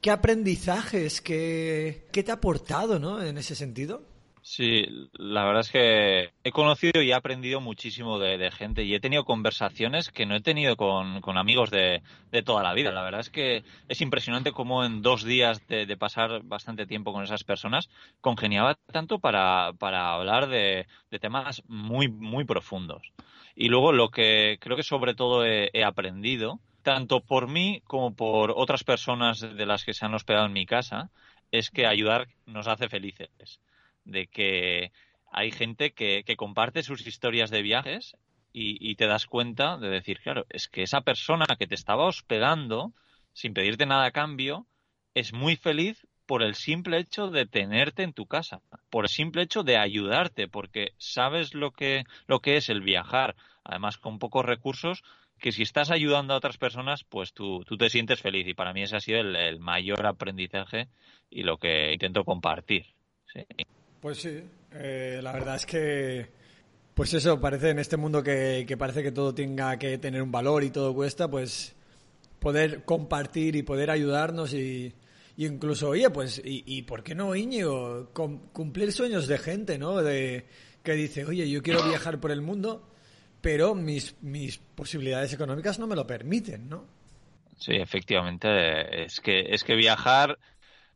¿qué 0.00 0.12
aprendizajes, 0.12 1.20
qué, 1.20 2.06
qué 2.12 2.22
te 2.22 2.30
ha 2.30 2.34
aportado, 2.34 3.00
¿no? 3.00 3.22
En 3.22 3.38
ese 3.38 3.56
sentido. 3.56 4.13
Sí, 4.46 4.84
la 5.14 5.42
verdad 5.46 5.62
es 5.62 5.70
que 5.70 6.34
he 6.44 6.52
conocido 6.52 7.00
y 7.00 7.10
he 7.10 7.14
aprendido 7.14 7.62
muchísimo 7.62 8.18
de, 8.18 8.50
gente 8.50 8.84
y 8.84 8.94
he 8.94 9.00
tenido 9.00 9.24
conversaciones 9.24 10.10
que 10.10 10.26
no 10.26 10.36
he 10.36 10.42
tenido 10.42 10.76
con, 10.76 11.22
amigos 11.38 11.70
de, 11.70 12.02
toda 12.44 12.62
la 12.62 12.74
vida. 12.74 12.92
La 12.92 13.02
verdad 13.02 13.22
es 13.22 13.30
que 13.30 13.64
es 13.88 14.02
impresionante 14.02 14.52
cómo 14.52 14.84
en 14.84 15.00
dos 15.00 15.24
días 15.24 15.66
de, 15.66 15.96
pasar 15.96 16.42
bastante 16.42 16.84
tiempo 16.86 17.14
con 17.14 17.24
esas 17.24 17.42
personas 17.42 17.88
congeniaba 18.20 18.74
tanto 18.92 19.18
para, 19.18 19.72
para 19.78 20.12
hablar 20.12 20.48
de, 20.48 20.86
de, 21.10 21.18
temas 21.18 21.62
muy, 21.66 22.08
muy 22.08 22.44
profundos. 22.44 23.14
Y 23.56 23.70
luego 23.70 23.92
lo 23.92 24.10
que 24.10 24.58
creo 24.60 24.76
que 24.76 24.82
sobre 24.82 25.14
todo 25.14 25.46
he, 25.46 25.70
he 25.72 25.84
aprendido, 25.84 26.60
tanto 26.82 27.20
por 27.22 27.48
mí 27.48 27.80
como 27.86 28.14
por 28.14 28.52
otras 28.54 28.84
personas 28.84 29.40
de 29.40 29.64
las 29.66 29.84
que 29.84 29.94
se 29.94 30.04
han 30.04 30.12
hospedado 30.12 30.44
en 30.44 30.52
mi 30.52 30.66
casa, 30.66 31.10
es 31.50 31.70
que 31.70 31.86
ayudar 31.86 32.28
nos 32.44 32.68
hace 32.68 32.90
felices 32.90 33.30
de 34.04 34.26
que 34.26 34.92
hay 35.32 35.50
gente 35.50 35.92
que, 35.92 36.22
que 36.24 36.36
comparte 36.36 36.82
sus 36.82 37.06
historias 37.06 37.50
de 37.50 37.62
viajes 37.62 38.16
y, 38.52 38.76
y, 38.80 38.94
te 38.94 39.06
das 39.06 39.26
cuenta 39.26 39.78
de 39.78 39.88
decir, 39.88 40.20
claro, 40.20 40.46
es 40.48 40.68
que 40.68 40.82
esa 40.82 41.00
persona 41.00 41.46
que 41.58 41.66
te 41.66 41.74
estaba 41.74 42.06
hospedando 42.06 42.92
sin 43.32 43.52
pedirte 43.52 43.84
nada 43.84 44.06
a 44.06 44.12
cambio 44.12 44.66
es 45.14 45.32
muy 45.32 45.56
feliz 45.56 46.06
por 46.26 46.42
el 46.42 46.54
simple 46.54 46.98
hecho 46.98 47.28
de 47.28 47.46
tenerte 47.46 48.02
en 48.02 48.12
tu 48.12 48.26
casa, 48.26 48.62
por 48.90 49.04
el 49.04 49.10
simple 49.10 49.42
hecho 49.42 49.62
de 49.62 49.76
ayudarte, 49.76 50.48
porque 50.48 50.92
sabes 50.98 51.54
lo 51.54 51.72
que, 51.72 52.04
lo 52.26 52.40
que 52.40 52.56
es 52.56 52.68
el 52.68 52.80
viajar, 52.80 53.34
además 53.64 53.98
con 53.98 54.18
pocos 54.18 54.44
recursos, 54.44 55.02
que 55.38 55.52
si 55.52 55.62
estás 55.62 55.90
ayudando 55.90 56.32
a 56.32 56.38
otras 56.38 56.56
personas, 56.56 57.04
pues 57.04 57.34
tú, 57.34 57.64
tú 57.66 57.76
te 57.76 57.90
sientes 57.90 58.20
feliz. 58.20 58.46
Y 58.46 58.54
para 58.54 58.72
mí 58.72 58.82
ese 58.82 58.96
ha 58.96 59.00
sido 59.00 59.20
el, 59.20 59.36
el 59.36 59.58
mayor 59.58 60.06
aprendizaje 60.06 60.88
y 61.28 61.42
lo 61.42 61.58
que 61.58 61.92
intento 61.92 62.24
compartir. 62.24 62.86
¿sí? 63.26 63.44
Pues 64.04 64.18
sí, 64.18 64.38
eh, 64.74 65.20
la 65.22 65.32
verdad 65.32 65.56
es 65.56 65.64
que, 65.64 66.28
pues 66.92 67.14
eso, 67.14 67.40
parece 67.40 67.70
en 67.70 67.78
este 67.78 67.96
mundo 67.96 68.22
que, 68.22 68.66
parece 68.78 69.02
que 69.02 69.12
todo 69.12 69.34
tenga 69.34 69.78
que 69.78 69.96
tener 69.96 70.20
un 70.20 70.30
valor 70.30 70.62
y 70.62 70.68
todo 70.68 70.92
cuesta, 70.94 71.30
pues 71.30 71.74
poder 72.38 72.84
compartir 72.84 73.56
y 73.56 73.62
poder 73.62 73.90
ayudarnos 73.90 74.52
y, 74.52 74.92
y 75.38 75.46
incluso, 75.46 75.88
oye, 75.88 76.10
pues, 76.10 76.38
y, 76.44 76.64
y 76.66 76.82
por 76.82 77.02
qué 77.02 77.14
no, 77.14 77.34
Íñigo, 77.34 78.10
cumplir 78.12 78.92
sueños 78.92 79.26
de 79.26 79.38
gente, 79.38 79.78
¿no? 79.78 80.02
De 80.02 80.44
que 80.82 80.92
dice, 80.92 81.24
oye, 81.24 81.48
yo 81.48 81.62
quiero 81.62 81.82
viajar 81.88 82.20
por 82.20 82.30
el 82.30 82.42
mundo, 82.42 82.86
pero 83.40 83.74
mis, 83.74 84.16
mis 84.20 84.58
posibilidades 84.58 85.32
económicas 85.32 85.78
no 85.78 85.86
me 85.86 85.96
lo 85.96 86.06
permiten, 86.06 86.68
¿no? 86.68 86.84
Sí, 87.56 87.72
efectivamente, 87.76 89.04
es 89.04 89.18
que, 89.20 89.46
es 89.48 89.64
que 89.64 89.74
viajar 89.74 90.38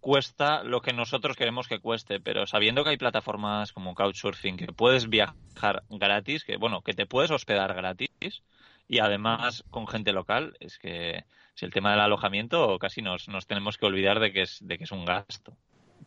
cuesta 0.01 0.63
lo 0.63 0.81
que 0.81 0.93
nosotros 0.93 1.37
queremos 1.37 1.69
que 1.69 1.81
cueste, 1.81 2.21
pero 2.21 2.47
sabiendo 2.47 2.85
que 2.85 2.91
hay 2.91 2.97
plataformas 2.97 3.73
como 3.73 3.95
Couchsurfing 3.95 4.57
que 4.57 4.73
puedes 4.73 5.09
viajar 5.09 5.83
gratis, 5.91 6.45
que 6.45 6.57
bueno, 6.57 6.83
que 6.83 6.95
te 6.95 7.07
puedes 7.07 7.31
hospedar 7.31 7.75
gratis 7.75 8.43
y 8.89 9.01
además 9.01 9.65
con 9.71 9.87
gente 9.87 10.13
local, 10.13 10.57
es 10.61 10.79
que 10.79 11.25
si 11.55 11.65
el 11.65 11.73
tema 11.73 11.91
del 11.91 12.01
alojamiento 12.01 12.79
casi 12.79 13.03
nos, 13.03 13.29
nos 13.29 13.47
tenemos 13.47 13.77
que 13.77 13.87
olvidar 13.87 14.21
de 14.21 14.33
que 14.33 14.43
es 14.43 14.59
de 14.61 14.79
que 14.79 14.85
es 14.85 14.93
un 14.93 15.05
gasto. 15.05 15.53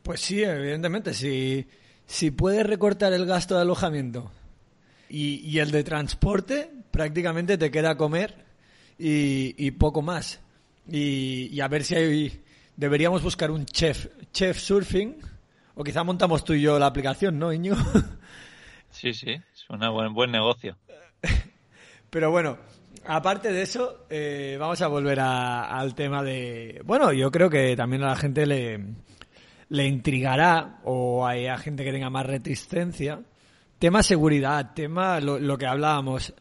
Pues 0.03 0.21
sí, 0.21 0.43
evidentemente, 0.43 1.13
si 1.13 1.67
si 2.05 2.31
puedes 2.31 2.65
recortar 2.65 3.13
el 3.13 3.25
gasto 3.25 3.55
de 3.55 3.61
alojamiento 3.61 4.31
y, 5.09 5.35
y 5.47 5.59
el 5.59 5.71
de 5.71 5.83
transporte, 5.83 6.69
prácticamente 6.91 7.57
te 7.57 7.71
queda 7.71 7.95
comer 7.97 8.45
y, 8.97 9.71
poco 9.71 10.01
más. 10.01 10.39
Y 10.87 11.59
a 11.59 11.67
ver 11.67 11.83
si 11.83 11.95
hay 11.95 12.41
deberíamos 12.81 13.21
buscar 13.21 13.51
un 13.51 13.63
chef, 13.67 14.07
chef 14.33 14.57
surfing, 14.57 15.15
o 15.75 15.83
quizá 15.83 16.03
montamos 16.03 16.43
tú 16.43 16.53
y 16.53 16.61
yo 16.61 16.79
la 16.79 16.87
aplicación, 16.87 17.37
¿no, 17.37 17.53
Iño? 17.53 17.75
Sí, 18.89 19.13
sí, 19.13 19.31
es 19.31 19.69
un 19.69 19.79
buen, 19.79 20.13
buen 20.13 20.31
negocio. 20.31 20.75
Pero 22.09 22.29
bueno, 22.29 22.57
aparte 23.05 23.53
de 23.53 23.61
eso, 23.61 24.05
eh, 24.09 24.57
vamos 24.59 24.81
a 24.81 24.87
volver 24.87 25.21
a, 25.21 25.79
al 25.79 25.95
tema 25.95 26.21
de... 26.23 26.81
Bueno, 26.83 27.13
yo 27.13 27.31
creo 27.31 27.49
que 27.49 27.73
también 27.77 28.03
a 28.03 28.09
la 28.09 28.15
gente 28.17 28.45
le, 28.45 28.83
le 29.69 29.87
intrigará, 29.87 30.81
o 30.83 31.25
hay 31.25 31.47
a 31.47 31.57
gente 31.57 31.85
que 31.85 31.93
tenga 31.93 32.09
más 32.09 32.25
resistencia, 32.25 33.21
tema 33.79 34.03
seguridad, 34.03 34.73
tema 34.73 35.21
lo, 35.21 35.39
lo 35.39 35.57
que 35.57 35.67
hablábamos. 35.67 36.33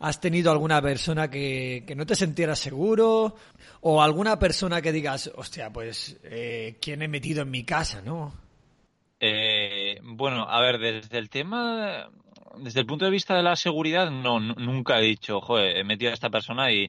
¿Has 0.00 0.20
tenido 0.20 0.52
alguna 0.52 0.80
persona 0.80 1.28
que, 1.28 1.84
que, 1.86 1.94
no 1.94 2.06
te 2.06 2.14
sintieras 2.14 2.58
seguro? 2.58 3.34
¿O 3.80 4.00
alguna 4.00 4.38
persona 4.38 4.80
que 4.80 4.92
digas, 4.92 5.30
hostia, 5.34 5.72
pues, 5.72 6.20
eh, 6.24 6.76
¿quién 6.80 7.02
he 7.02 7.08
metido 7.08 7.42
en 7.42 7.50
mi 7.50 7.64
casa, 7.64 8.00
no? 8.02 8.32
Eh, 9.20 9.98
bueno, 10.02 10.48
a 10.48 10.60
ver, 10.60 10.78
desde 10.78 11.18
el 11.18 11.28
tema, 11.28 12.08
desde 12.56 12.80
el 12.80 12.86
punto 12.86 13.04
de 13.04 13.10
vista 13.10 13.34
de 13.34 13.42
la 13.42 13.56
seguridad, 13.56 14.10
no, 14.10 14.38
nunca 14.38 15.00
he 15.00 15.02
dicho, 15.02 15.40
joder, 15.40 15.76
he 15.76 15.84
metido 15.84 16.12
a 16.12 16.14
esta 16.14 16.30
persona 16.30 16.70
y, 16.72 16.88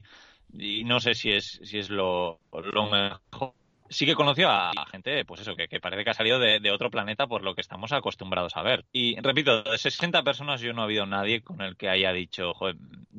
y 0.52 0.84
no 0.84 1.00
sé 1.00 1.14
si 1.14 1.32
es, 1.32 1.60
si 1.64 1.78
es 1.78 1.90
lo, 1.90 2.38
lo 2.52 2.90
mejor 2.90 3.54
sí 3.90 4.06
que 4.06 4.14
conoció 4.14 4.48
a, 4.48 4.72
gente, 4.90 5.24
pues 5.24 5.40
eso, 5.40 5.54
que, 5.56 5.68
parece 5.80 6.04
que 6.04 6.10
ha 6.10 6.14
salido 6.14 6.38
de, 6.38 6.70
otro 6.70 6.90
planeta 6.90 7.26
por 7.26 7.42
lo 7.42 7.54
que 7.54 7.60
estamos 7.60 7.92
acostumbrados 7.92 8.56
a 8.56 8.62
ver. 8.62 8.86
Y 8.92 9.20
repito, 9.20 9.62
de 9.62 9.76
60 9.76 10.22
personas 10.22 10.60
yo 10.60 10.72
no 10.72 10.82
ha 10.82 10.84
habido 10.84 11.04
nadie 11.06 11.42
con 11.42 11.60
el 11.60 11.76
que 11.76 11.88
haya 11.88 12.12
dicho, 12.12 12.54
joder, 12.54 12.76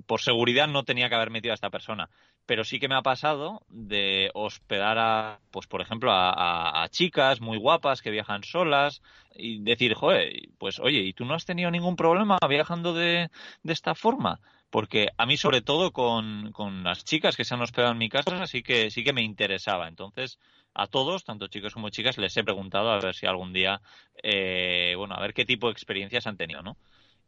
por 0.08 0.22
seguridad 0.22 0.68
no 0.68 0.84
tenía 0.84 1.10
que 1.10 1.16
haber 1.16 1.30
metido 1.30 1.52
a 1.52 1.56
esta 1.56 1.70
persona. 1.70 2.10
Pero 2.46 2.64
sí 2.64 2.80
que 2.80 2.88
me 2.88 2.96
ha 2.96 3.04
pasado 3.04 3.62
de 3.70 4.32
hospedar 4.34 4.98
a, 4.98 5.40
pues 5.52 5.68
por 5.68 5.82
ejemplo, 5.82 6.12
a 6.14 6.88
chicas 6.90 7.40
muy 7.40 7.58
guapas 7.58 8.02
que 8.02 8.10
viajan 8.10 8.44
solas 8.44 9.02
y 9.36 9.62
decir, 9.62 9.94
joder, 9.94 10.34
pues 10.58 10.80
oye, 10.80 11.00
¿y 11.00 11.14
tú 11.14 11.26
no 11.26 11.36
has 11.36 11.46
tenido 11.46 11.70
ningún 11.70 11.96
problema 11.96 12.40
viajando 12.48 12.94
de, 12.94 13.30
de 13.64 13.74
esta 13.74 13.94
forma? 13.94 14.40
porque 14.72 15.10
a 15.18 15.26
mí 15.26 15.38
sobre 15.38 15.62
todo 15.62 15.92
con, 15.92 16.52
con 16.54 16.84
las 16.84 17.04
chicas 17.04 17.36
que 17.36 17.44
se 17.44 17.54
han 17.54 17.62
hospedado 17.62 17.92
en 17.92 18.00
mi 18.00 18.10
casa 18.10 18.48
sí 18.48 18.64
que 18.64 18.90
sí 18.90 19.04
que 19.04 19.14
me 19.14 19.22
interesaba 19.22 19.88
entonces 19.88 20.40
a 20.74 20.88
todos 20.88 21.24
tanto 21.24 21.48
chicos 21.48 21.74
como 21.74 21.90
chicas 21.90 22.18
les 22.18 22.36
he 22.38 22.44
preguntado 22.44 22.92
a 22.92 23.00
ver 23.00 23.16
si 23.16 23.26
algún 23.26 23.54
día 23.54 23.82
eh, 24.24 24.94
bueno 24.98 25.16
a 25.16 25.22
ver 25.22 25.34
qué 25.34 25.46
tipo 25.46 25.68
de 25.68 25.74
experiencias 25.74 26.28
han 26.28 26.38
tenido 26.38 26.62
no 26.62 26.78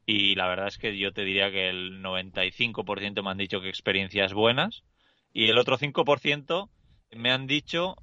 y 0.06 0.36
la 0.36 0.48
verdad 0.48 0.68
es 0.68 0.78
que 0.78 0.98
yo 0.98 1.14
te 1.14 1.24
diría 1.24 1.52
que 1.52 1.70
el 1.70 2.02
95% 2.02 3.24
me 3.24 3.30
han 3.30 3.38
dicho 3.38 3.62
que 3.62 3.70
experiencias 3.70 4.34
buenas 4.34 4.84
y 5.34 5.50
el 5.50 5.58
otro 5.58 5.78
5% 5.78 6.70
me 7.12 7.32
han 7.32 7.48
dicho 7.48 7.96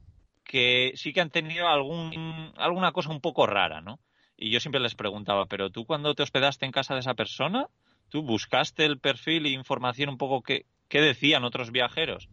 que 0.45 0.93
sí 0.97 1.13
que 1.13 1.21
han 1.21 1.31
tenido 1.31 1.69
algún, 1.69 2.53
alguna 2.57 2.93
cosa 2.93 3.11
un 3.11 3.21
poco 3.21 3.47
rara, 3.47 3.81
¿no? 3.81 4.01
Y 4.37 4.51
yo 4.51 4.59
siempre 4.59 4.81
les 4.81 4.95
preguntaba, 4.95 5.47
pero 5.47 5.71
tú 5.71 5.85
cuando 5.85 6.15
te 6.15 6.23
hospedaste 6.23 6.65
en 6.67 6.73
casa 6.73 6.95
de 6.95 7.01
esa 7.01 7.15
persona, 7.15 7.67
¿tú 8.09 8.23
buscaste 8.23 8.85
el 8.85 8.99
perfil 8.99 9.47
e 9.47 9.51
información 9.51 10.09
un 10.09 10.19
poco 10.19 10.43
que, 10.43 10.67
qué 10.89 11.01
decían 11.01 11.45
otros 11.45 11.71
viajeros? 11.71 12.29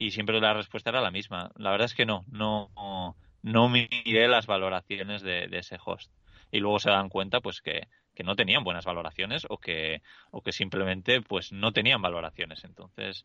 Y 0.00 0.10
siempre 0.10 0.40
la 0.40 0.54
respuesta 0.54 0.90
era 0.90 1.00
la 1.00 1.12
misma. 1.12 1.52
La 1.56 1.70
verdad 1.70 1.84
es 1.84 1.94
que 1.94 2.06
no, 2.06 2.24
no, 2.32 3.14
no 3.42 3.68
miré 3.68 4.26
las 4.26 4.46
valoraciones 4.46 5.22
de, 5.22 5.46
de 5.46 5.58
ese 5.58 5.78
host. 5.84 6.10
Y 6.50 6.58
luego 6.58 6.80
se 6.80 6.90
dan 6.90 7.08
cuenta 7.08 7.40
pues 7.40 7.60
que, 7.60 7.86
que 8.14 8.24
no 8.24 8.34
tenían 8.34 8.64
buenas 8.64 8.84
valoraciones 8.84 9.46
o 9.48 9.58
que, 9.58 10.02
o 10.30 10.42
que 10.42 10.52
simplemente 10.52 11.20
pues 11.20 11.52
no 11.52 11.72
tenían 11.72 12.02
valoraciones. 12.02 12.64
Entonces, 12.64 13.24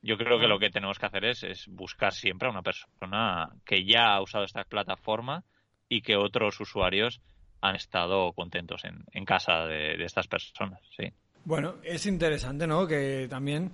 yo 0.00 0.16
creo 0.16 0.38
que 0.38 0.48
lo 0.48 0.58
que 0.58 0.70
tenemos 0.70 0.98
que 0.98 1.06
hacer 1.06 1.24
es, 1.24 1.42
es 1.44 1.68
buscar 1.68 2.12
siempre 2.12 2.48
a 2.48 2.50
una 2.50 2.62
persona 2.62 3.50
que 3.64 3.84
ya 3.84 4.14
ha 4.14 4.22
usado 4.22 4.44
esta 4.44 4.64
plataforma 4.64 5.44
y 5.88 6.02
que 6.02 6.16
otros 6.16 6.58
usuarios 6.60 7.20
han 7.60 7.76
estado 7.76 8.32
contentos 8.32 8.84
en, 8.84 9.04
en 9.12 9.24
casa 9.24 9.66
de, 9.66 10.02
estas 10.04 10.26
personas, 10.26 10.80
sí. 10.96 11.12
Bueno, 11.44 11.76
es 11.84 12.06
interesante, 12.06 12.66
¿no? 12.66 12.86
Que 12.86 13.26
también, 13.28 13.70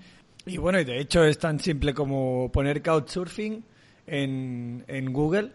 y 0.49 0.57
bueno, 0.57 0.81
y 0.81 0.85
de 0.85 1.01
hecho 1.01 1.25
es 1.25 1.39
tan 1.39 1.61
simple 1.61 1.95
como 1.95 2.51
poner 2.51 2.83
Couchsurfing 2.83 3.65
en, 4.07 4.85
en 4.89 5.13
Google 5.13 5.53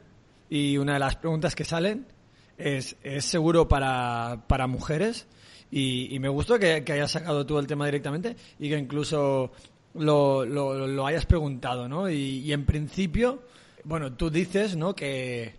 y 0.49 0.77
una 0.77 0.93
de 0.93 0.99
las 0.99 1.15
preguntas 1.15 1.55
que 1.55 1.65
salen 1.65 2.05
es, 2.57 2.95
¿es 3.03 3.25
seguro 3.25 3.67
para, 3.67 4.43
para 4.47 4.67
mujeres? 4.67 5.27
Y, 5.71 6.13
y 6.13 6.19
me 6.19 6.29
gustó 6.29 6.59
que, 6.59 6.83
hayas 6.87 7.11
sacado 7.11 7.45
tú 7.45 7.57
el 7.57 7.65
tema 7.65 7.85
directamente 7.85 8.35
y 8.59 8.69
que 8.69 8.77
incluso 8.77 9.51
lo, 9.95 10.45
lo, 10.45 11.07
hayas 11.07 11.25
preguntado, 11.25 11.87
¿no? 11.87 12.09
Y, 12.09 12.51
en 12.53 12.65
principio, 12.65 13.41
bueno, 13.83 14.13
tú 14.13 14.29
dices, 14.29 14.75
¿no? 14.75 14.95
Que, 14.95 15.55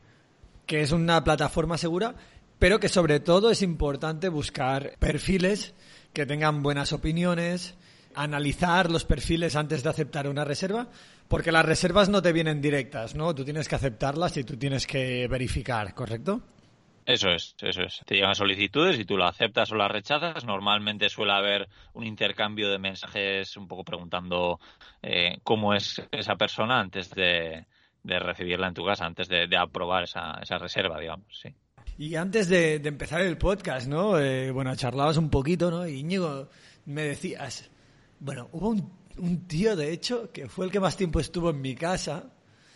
que 0.67 0.83
es 0.83 0.93
una 0.93 1.25
plataforma 1.25 1.79
segura, 1.79 2.15
pero 2.59 2.79
que 2.79 2.89
sobre 2.89 3.21
todo 3.21 3.51
es 3.51 3.63
importante 3.63 4.29
buscar 4.29 4.95
perfiles 4.99 5.75
que 6.13 6.27
tengan 6.27 6.63
buenas 6.63 6.93
opiniones, 6.93 7.75
analizar 8.15 8.91
los 8.91 9.05
perfiles 9.05 9.57
antes 9.57 9.83
de 9.83 9.91
aceptar 9.91 10.29
una 10.29 10.45
reserva, 10.45 10.89
porque 11.29 11.53
las 11.53 11.65
reservas 11.65 12.09
no 12.09 12.23
te 12.23 12.33
vienen 12.33 12.61
directas, 12.61 13.15
¿no? 13.15 13.35
Tú 13.35 13.45
tienes 13.45 13.69
que 13.69 13.75
aceptarlas 13.75 14.37
y 14.37 14.45
tú 14.45 14.57
tienes 14.57 14.87
que 14.87 15.27
verificar, 15.29 15.95
¿correcto? 15.95 16.43
Eso 17.07 17.29
es, 17.29 17.55
eso 17.61 17.83
es. 17.83 18.01
Te 18.07 18.15
llegan 18.15 18.35
solicitudes 18.35 18.99
y 18.99 19.05
tú 19.05 19.19
la 19.19 19.29
aceptas 19.29 19.71
o 19.73 19.75
la 19.75 19.89
rechazas. 19.89 20.45
Normalmente 20.45 21.11
suele 21.11 21.33
haber 21.33 21.69
un 21.93 22.07
intercambio 22.07 22.71
de 22.71 22.79
mensajes 22.79 23.57
un 23.59 23.69
poco 23.69 23.85
preguntando 23.85 24.59
eh, 25.03 25.39
cómo 25.43 25.75
es 25.75 26.03
esa 26.11 26.37
persona 26.37 26.81
antes 26.81 27.11
de, 27.11 27.67
recibirla 28.03 28.69
en 28.69 28.75
tu 28.75 28.87
casa, 28.87 29.05
antes 29.05 29.29
de, 29.29 29.47
aprobar 29.57 30.05
esa, 30.05 30.39
esa, 30.43 30.57
reserva, 30.57 30.99
digamos, 30.99 31.27
sí. 31.31 31.55
Y 31.99 32.15
antes 32.17 32.49
de, 32.49 32.77
empezar 32.77 33.21
el 33.21 33.37
podcast, 33.37 33.87
¿no? 33.87 34.19
Eh, 34.19 34.51
bueno, 34.51 34.75
charlabas 34.75 35.19
un 35.19 35.29
poquito, 35.29 35.71
¿no? 35.71 35.87
Y 35.87 36.01
Íñigo, 36.01 36.49
me 36.87 37.03
decías, 37.03 37.71
bueno, 38.21 38.49
hubo 38.53 38.69
un, 38.71 38.91
un 39.19 39.47
tío, 39.47 39.77
de 39.77 39.93
hecho, 39.93 40.31
que 40.33 40.49
fue 40.49 40.67
el 40.67 40.73
que 40.73 40.81
más 40.81 40.97
tiempo 40.97 41.21
estuvo 41.21 41.51
en 41.51 41.61
mi 41.61 41.75
casa 41.75 42.31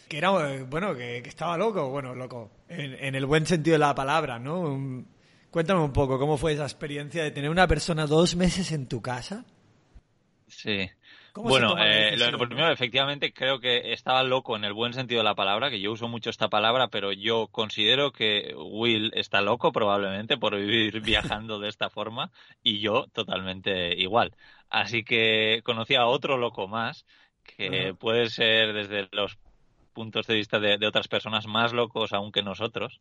que 0.09 0.19
era, 0.19 0.31
bueno, 0.65 0.95
que, 0.95 1.19
estaba 1.19 1.57
loco, 1.59 1.91
bueno, 1.91 2.15
loco, 2.15 2.51
en, 2.69 3.15
el 3.15 3.27
buen 3.27 3.47
sentido 3.47 3.75
de 3.75 3.79
la 3.79 3.95
palabra, 3.95 4.39
¿no? 4.39 5.05
cuéntame 5.51 5.81
un 5.81 5.93
poco, 5.93 6.19
¿cómo 6.19 6.37
fue 6.39 6.55
esa 6.55 6.65
experiencia 6.65 7.23
de 7.23 7.31
tener 7.31 7.51
una 7.51 7.69
persona 7.69 8.07
dos 8.07 8.35
meses 8.35 8.73
en 8.73 8.87
tu 8.87 9.03
casa? 9.03 9.45
Sí. 10.47 10.89
Bueno, 11.35 11.77
eh, 11.79 12.17
lo, 12.17 12.39
primero, 12.39 12.73
efectivamente, 12.73 13.33
creo 13.33 13.61
que 13.61 13.93
estaba 13.93 14.23
loco 14.23 14.57
en 14.57 14.65
el 14.65 14.73
buen 14.73 14.93
sentido 14.93 15.21
de 15.21 15.25
la 15.25 15.35
palabra, 15.35 15.71
que 15.71 15.81
yo 15.81 15.93
uso 15.93 16.09
mucho 16.09 16.31
esta 16.31 16.49
palabra, 16.49 16.89
pero 16.89 17.13
yo 17.13 17.49
considero 17.49 18.13
que 18.13 18.55
Will 18.57 19.13
está 19.15 19.41
loco 19.41 19.73
probablemente 19.73 20.37
por 20.37 20.57
vivir 20.57 21.01
viajando 21.03 21.59
de 21.59 21.69
esta 21.69 21.91
forma 21.91 22.31
y 22.63 22.81
yo 22.81 23.07
totalmente 23.13 23.95
igual. 24.01 24.35
Así 24.71 25.05
que 25.05 25.61
conocí 25.65 25.95
a 25.95 26.07
otro 26.07 26.37
loco 26.37 26.69
más, 26.69 27.07
que 27.45 27.95
puede 27.99 28.29
ser 28.29 28.73
desde 28.75 29.09
los 29.13 29.39
puntos 29.93 30.27
de 30.27 30.35
vista 30.35 30.61
de, 30.61 30.87
otras 30.87 31.09
personas 31.09 31.47
más 31.47 31.73
locos 31.73 32.13
aún 32.13 32.31
que 32.31 32.43
nosotros. 32.43 33.01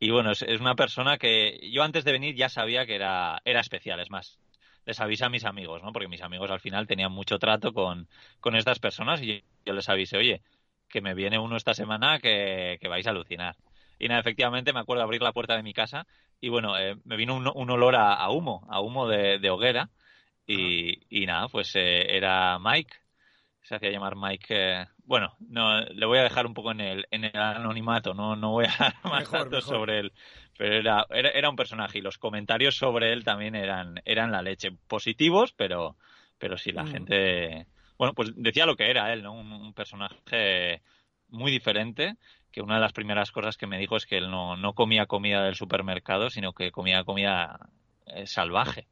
Y 0.00 0.10
bueno, 0.10 0.32
es, 0.32 0.42
una 0.60 0.74
persona 0.74 1.18
que 1.18 1.70
yo 1.70 1.82
antes 1.82 2.04
de 2.04 2.12
venir 2.12 2.34
ya 2.34 2.48
sabía 2.48 2.86
que 2.86 2.96
era, 2.96 3.40
era 3.44 3.60
especial, 3.60 4.00
es 4.00 4.10
más, 4.10 4.38
les 4.86 5.00
avisé 5.00 5.24
a 5.24 5.28
mis 5.28 5.44
amigos, 5.44 5.82
¿no? 5.82 5.92
Porque 5.92 6.08
mis 6.08 6.22
amigos 6.22 6.50
al 6.50 6.60
final 6.60 6.86
tenían 6.86 7.12
mucho 7.12 7.38
trato 7.38 7.72
con, 7.72 8.08
con 8.40 8.56
estas 8.56 8.78
personas 8.78 9.22
y 9.22 9.44
yo 9.64 9.72
les 9.72 9.88
avisé, 9.88 10.16
oye, 10.18 10.42
que 10.88 11.00
me 11.00 11.14
viene 11.14 11.38
uno 11.38 11.56
esta 11.56 11.74
semana 11.74 12.18
que, 12.20 12.78
vais 12.88 13.06
a 13.06 13.10
alucinar. 13.10 13.56
Y 13.98 14.08
nada, 14.08 14.20
efectivamente 14.20 14.72
me 14.72 14.80
acuerdo 14.80 15.00
de 15.00 15.04
abrir 15.04 15.22
la 15.22 15.32
puerta 15.32 15.56
de 15.56 15.62
mi 15.62 15.72
casa 15.72 16.06
y 16.40 16.48
bueno, 16.48 16.78
eh, 16.78 16.96
me 17.04 17.16
vino 17.16 17.34
un, 17.34 17.50
un 17.52 17.70
olor 17.70 17.96
a, 17.96 18.28
humo, 18.30 18.66
a 18.68 18.80
humo 18.80 19.08
de, 19.08 19.50
hoguera. 19.50 19.90
Y, 20.46 21.00
y, 21.08 21.26
nada, 21.26 21.48
pues 21.48 21.74
eh, 21.74 22.16
era 22.16 22.58
Mike, 22.58 22.94
se 23.62 23.76
hacía 23.76 23.90
llamar 23.90 24.14
Mike. 24.16 24.46
Eh, 24.50 24.86
bueno, 25.06 25.34
no, 25.40 25.80
le 25.80 26.06
voy 26.06 26.18
a 26.18 26.22
dejar 26.22 26.46
un 26.46 26.54
poco 26.54 26.70
en 26.70 26.80
el, 26.80 27.06
en 27.10 27.24
el 27.24 27.36
anonimato, 27.36 28.14
no, 28.14 28.36
no 28.36 28.52
voy 28.52 28.66
a 28.66 28.74
dar 28.78 28.94
más 29.04 29.30
datos 29.30 29.64
sobre 29.64 30.00
él. 30.00 30.12
Pero 30.56 30.76
era, 30.76 31.06
era, 31.10 31.50
un 31.50 31.56
personaje 31.56 31.98
y 31.98 32.02
los 32.02 32.18
comentarios 32.18 32.76
sobre 32.76 33.12
él 33.12 33.24
también 33.24 33.54
eran, 33.54 34.00
eran 34.04 34.30
la 34.30 34.42
leche. 34.42 34.70
Positivos, 34.86 35.52
pero, 35.52 35.96
pero 36.38 36.56
sí, 36.56 36.72
la 36.72 36.84
mm. 36.84 36.88
gente. 36.88 37.66
Bueno, 37.98 38.14
pues 38.14 38.32
decía 38.36 38.66
lo 38.66 38.76
que 38.76 38.88
era 38.88 39.12
él, 39.12 39.22
¿no? 39.22 39.32
Un, 39.32 39.74
personaje 39.74 40.82
muy 41.28 41.50
diferente. 41.50 42.16
Que 42.52 42.62
una 42.62 42.76
de 42.76 42.82
las 42.82 42.92
primeras 42.92 43.32
cosas 43.32 43.56
que 43.56 43.66
me 43.66 43.78
dijo 43.78 43.96
es 43.96 44.06
que 44.06 44.16
él 44.16 44.30
no, 44.30 44.56
no 44.56 44.74
comía 44.74 45.06
comida 45.06 45.42
del 45.42 45.56
supermercado, 45.56 46.30
sino 46.30 46.52
que 46.52 46.70
comía 46.70 47.02
comida 47.02 47.58
eh, 48.06 48.26
salvaje. 48.26 48.86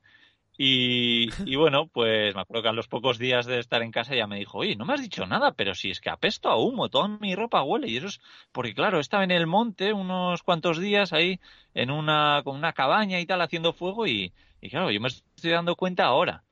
Y, 0.64 1.56
bueno, 1.56 1.88
pues 1.88 2.36
me 2.36 2.40
acuerdo 2.40 2.62
que 2.62 2.68
a 2.68 2.72
los 2.72 2.86
pocos 2.86 3.18
días 3.18 3.46
de 3.46 3.58
estar 3.58 3.82
en 3.82 3.90
casa 3.90 4.14
ya 4.14 4.28
me 4.28 4.38
dijo, 4.38 4.58
oye, 4.58 4.76
no 4.76 4.84
me 4.84 4.94
has 4.94 5.02
dicho 5.02 5.26
nada, 5.26 5.54
pero 5.54 5.74
si 5.74 5.90
es 5.90 6.00
que 6.00 6.08
apesto 6.08 6.48
a 6.48 6.56
humo, 6.56 6.88
toda 6.88 7.08
mi 7.08 7.34
ropa 7.34 7.64
huele. 7.64 7.88
Y 7.88 7.96
eso 7.96 8.06
es 8.06 8.20
porque, 8.52 8.72
claro, 8.72 9.00
estaba 9.00 9.24
en 9.24 9.32
el 9.32 9.48
monte 9.48 9.92
unos 9.92 10.44
cuantos 10.44 10.78
días 10.78 11.12
ahí 11.12 11.40
en 11.74 11.90
una, 11.90 12.42
con 12.44 12.56
una 12.56 12.74
cabaña 12.74 13.18
y 13.18 13.26
tal 13.26 13.42
haciendo 13.42 13.72
fuego 13.72 14.06
y, 14.06 14.32
y 14.60 14.70
claro, 14.70 14.92
yo 14.92 15.00
me 15.00 15.08
estoy 15.08 15.50
dando 15.50 15.74
cuenta 15.74 16.04
ahora. 16.04 16.44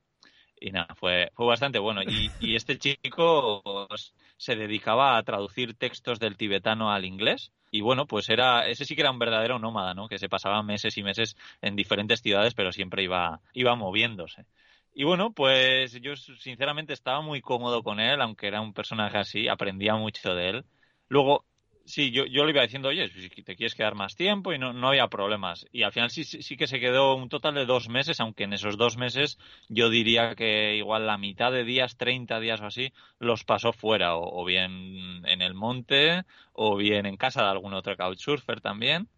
Y 0.61 0.73
nada, 0.73 0.94
fue, 0.94 1.31
fue 1.35 1.46
bastante 1.46 1.79
bueno. 1.79 2.03
Y, 2.03 2.55
este 2.55 2.79
chico 2.79 3.88
se 4.37 4.57
dedicaba 4.57 5.16
a 5.16 5.23
traducir 5.23 5.75
textos 5.75 6.18
del 6.20 6.37
tibetano 6.37 6.92
al 6.92 7.05
inglés 7.07 7.53
y 7.70 7.81
bueno, 7.83 8.07
pues 8.07 8.29
era, 8.29 8.66
ese 8.68 8.85
sí 8.85 8.94
que 8.94 9.03
era 9.03 9.11
un 9.11 9.18
verdadero 9.18 9.59
nómada, 9.59 9.94
¿no? 9.94 10.09
Que 10.09 10.18
se 10.18 10.29
pasaba 10.29 10.62
meses 10.62 10.99
y 10.99 11.03
meses 11.03 11.37
en 11.62 11.77
diferentes 11.77 12.20
ciudades, 12.20 12.55
pero 12.55 12.73
siempre 12.73 13.05
iba, 13.05 13.40
iba 13.55 13.75
moviéndose. 13.77 14.44
Y 14.92 15.05
bueno, 15.05 15.33
pues 15.33 15.92
yo 16.01 16.16
sinceramente 16.16 16.92
estaba 16.92 17.20
muy 17.20 17.40
cómodo 17.40 17.83
con 17.83 18.01
él, 18.01 18.20
aunque 18.20 18.49
era 18.49 18.61
un 18.61 18.73
personaje 18.75 19.18
así, 19.18 19.49
aprendía 19.49 19.94
mucho 19.94 20.35
de 20.35 20.49
él. 20.51 20.64
Luego, 21.09 21.44
Sí, 21.90 22.12
yo, 22.12 22.24
yo 22.24 22.44
le 22.44 22.53
iba 22.53 22.62
diciendo, 22.62 22.88
oye, 22.88 23.09
si 23.09 23.42
te 23.42 23.57
quieres 23.57 23.74
quedar 23.74 23.96
más 23.96 24.14
tiempo 24.14 24.53
y 24.53 24.59
no, 24.59 24.72
no 24.72 24.88
había 24.88 25.09
problemas. 25.09 25.66
Y 25.72 25.83
al 25.83 25.90
final 25.90 26.09
sí, 26.11 26.22
sí, 26.22 26.57
que 26.57 26.68
se 26.68 26.79
quedó 26.79 27.16
un 27.16 27.29
total 27.29 27.55
de 27.55 27.66
dos 27.66 27.88
meses, 27.88 28.20
aunque 28.20 28.44
en 28.44 28.53
esos 28.53 28.76
dos 28.76 28.96
meses 28.96 29.38
yo 29.68 29.90
diría 29.90 30.37
que 30.37 30.76
igual 30.76 31.09
la 31.09 31.18
mitad 31.18 31.50
de 31.50 31.64
días, 31.64 31.96
30 31.96 32.38
días 32.38 32.61
o 32.61 32.66
así, 32.66 32.92
los 33.18 33.42
pasó 33.42 33.72
fuera, 33.72 34.14
o, 34.14 34.44
bien 34.44 35.26
en 35.26 35.42
el 35.42 35.55
monte, 35.55 36.22
o 36.53 36.76
bien 36.76 37.07
en 37.07 37.16
casa 37.16 37.42
de 37.42 37.48
algún 37.48 37.74
otro 37.74 37.96
couchsurfer 37.96 38.61
también. 38.61 39.09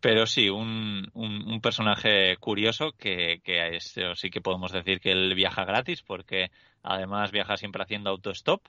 Pero 0.00 0.26
sí, 0.26 0.48
un, 0.48 1.08
un, 1.14 1.48
un 1.48 1.60
personaje 1.60 2.36
curioso 2.38 2.90
que, 2.98 3.40
que 3.44 3.78
sí 3.80 4.30
que 4.30 4.40
podemos 4.40 4.72
decir 4.72 4.98
que 4.98 5.12
él 5.12 5.32
viaja 5.36 5.64
gratis 5.64 6.02
porque 6.02 6.50
además 6.82 7.30
viaja 7.30 7.56
siempre 7.56 7.84
haciendo 7.84 8.10
autostop 8.10 8.62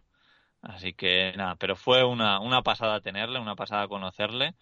Así 0.62 0.94
que 0.94 1.34
nada, 1.38 1.56
pero 1.56 1.76
fue 1.76 2.04
una, 2.04 2.40
una 2.40 2.62
pasada 2.62 3.00
tenerle, 3.02 3.40
una 3.40 3.56
pasada 3.56 3.88
conocerle 3.88 4.56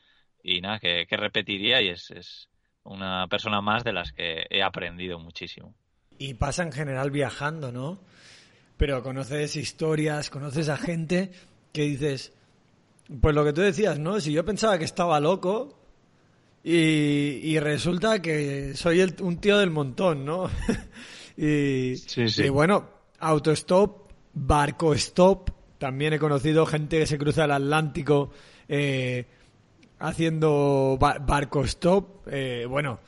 y 0.44 0.62
nada, 0.62 0.80
que, 0.80 1.08
repetiría 1.10 1.82
y 1.82 1.90
es, 1.90 2.12
es 2.12 2.50
una 2.84 3.28
persona 3.28 3.62
más 3.62 3.84
de 3.84 3.94
las 3.94 4.12
que 4.12 4.46
he 4.50 4.62
aprendido 4.62 5.18
muchísimo. 5.20 5.74
Y 6.18 6.36
pasa 6.36 6.64
en 6.64 6.72
general 6.72 7.12
viajando, 7.12 7.72
¿no? 7.72 8.00
Pero 8.78 9.02
conoces 9.02 9.56
historias, 9.56 10.30
conoces 10.30 10.70
a 10.70 10.78
gente 10.78 11.32
que 11.74 11.84
dices, 11.84 12.34
pues 13.22 13.34
lo 13.34 13.44
que 13.44 13.54
tú 13.54 13.62
decías, 13.62 13.98
¿no? 13.98 14.20
Si 14.20 14.32
yo 14.32 14.46
pensaba 14.46 14.78
que 14.78 14.86
estaba 14.86 15.20
loco 15.20 15.80
y, 16.64 17.40
y 17.44 17.60
resulta 17.60 18.22
que 18.22 18.76
soy 18.76 19.00
el, 19.00 19.16
un 19.22 19.38
tío 19.40 19.58
del 19.58 19.72
montón, 19.72 20.26
¿no? 20.26 20.50
Y, 21.38 21.96
y 22.16 22.48
bueno, 22.48 22.90
autostop, 23.20 24.10
barco 24.34 24.94
stop, 24.94 25.50
también 25.78 26.14
he 26.14 26.20
conocido 26.20 26.66
gente 26.66 27.00
que 27.00 27.08
se 27.08 27.18
cruza 27.18 27.46
el 27.46 27.52
Atlántico 27.52 28.32
eh, 28.68 29.26
haciendo 30.00 30.98
barco 31.00 31.64
stop. 31.64 32.28
Eh, 32.28 32.66
bueno, 32.68 33.00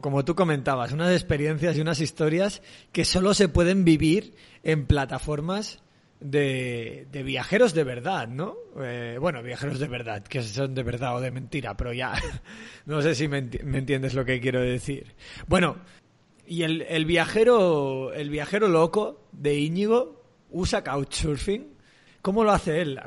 como 0.00 0.24
tú 0.24 0.34
comentabas, 0.34 0.92
unas 0.92 1.12
experiencias 1.12 1.76
y 1.76 1.80
unas 1.80 2.00
historias 2.00 2.62
que 2.92 3.04
solo 3.04 3.34
se 3.34 3.48
pueden 3.48 3.84
vivir 3.84 4.34
en 4.62 4.86
plataformas 4.86 5.82
de, 6.20 7.06
viajeros 7.24 7.74
de 7.74 7.84
verdad, 7.84 8.28
¿no? 8.28 8.56
Eh, 8.80 9.16
bueno, 9.20 9.42
viajeros 9.42 9.78
de 9.78 9.88
verdad, 9.88 10.22
que 10.22 10.42
son 10.42 10.74
de 10.74 10.82
verdad 10.82 11.16
o 11.16 11.20
de 11.20 11.30
mentira, 11.30 11.76
pero 11.76 11.92
ya 11.92 12.14
no 12.86 13.02
sé 13.02 13.14
si 13.14 13.28
me, 13.28 13.38
entiendes 13.38 14.14
lo 14.14 14.24
que 14.24 14.40
quiero 14.40 14.60
decir. 14.60 15.14
Bueno, 15.46 15.76
y 16.46 16.62
el, 16.62 16.82
el, 16.82 17.06
viajero, 17.06 18.12
el 18.12 18.30
viajero 18.30 18.68
loco 18.68 19.24
de 19.32 19.58
Íñigo 19.58 20.21
usa 20.52 20.82
couchsurfing. 20.82 21.76
¿Cómo 22.22 22.44
lo 22.44 22.52
hace 22.52 22.80
él? 22.80 23.00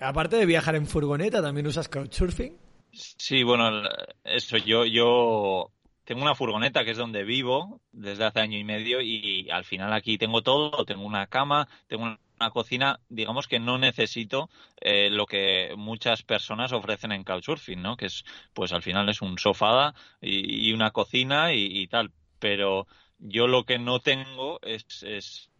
Aparte 0.00 0.36
de 0.36 0.46
viajar 0.46 0.74
en 0.76 0.86
furgoneta, 0.86 1.42
¿también 1.42 1.66
usas 1.66 1.88
couchsurfing? 1.88 2.56
Sí, 2.92 3.42
bueno, 3.42 3.82
eso, 4.24 4.56
yo, 4.56 4.84
yo 4.84 5.70
tengo 6.04 6.22
una 6.22 6.34
furgoneta 6.34 6.84
que 6.84 6.90
es 6.90 6.98
donde 6.98 7.24
vivo 7.24 7.80
desde 7.92 8.24
hace 8.24 8.40
año 8.40 8.58
y 8.58 8.64
medio 8.64 9.00
y 9.00 9.48
al 9.50 9.64
final 9.64 9.92
aquí 9.92 10.18
tengo 10.18 10.42
todo, 10.42 10.84
tengo 10.84 11.04
una 11.04 11.26
cama, 11.26 11.68
tengo 11.86 12.04
una 12.04 12.50
cocina, 12.50 13.00
digamos 13.08 13.46
que 13.46 13.60
no 13.60 13.78
necesito 13.78 14.50
eh, 14.80 15.10
lo 15.10 15.26
que 15.26 15.74
muchas 15.76 16.22
personas 16.22 16.72
ofrecen 16.72 17.12
en 17.12 17.24
Couchsurfing, 17.24 17.80
¿no? 17.80 17.96
Que 17.96 18.06
es, 18.06 18.24
pues 18.52 18.72
al 18.72 18.82
final 18.82 19.08
es 19.08 19.22
un 19.22 19.38
sofá 19.38 19.94
y, 20.20 20.72
una 20.72 20.90
cocina 20.90 21.52
y, 21.54 21.86
tal. 21.86 22.10
Pero 22.38 22.86
yo 23.18 23.46
lo 23.46 23.64
que 23.64 23.78
no 23.78 24.00
tengo 24.00 24.58
es, 24.62 25.04
es 25.04 25.51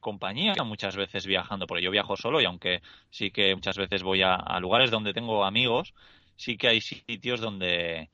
compañía 0.00 0.54
muchas 0.64 0.96
veces 0.96 1.26
viajando, 1.26 1.66
porque 1.66 1.82
yo 1.82 1.90
viajo 1.90 2.16
solo 2.16 2.40
y 2.40 2.44
aunque 2.44 2.82
sí 3.10 3.30
que 3.30 3.54
muchas 3.54 3.76
veces 3.76 4.02
voy 4.02 4.22
a, 4.22 4.58
lugares 4.60 4.90
donde 4.90 5.12
tengo 5.12 5.44
amigos, 5.44 5.94
sí 6.36 6.56
que 6.56 6.68
hay 6.68 6.80
sitios 6.80 7.40
donde 7.40 8.10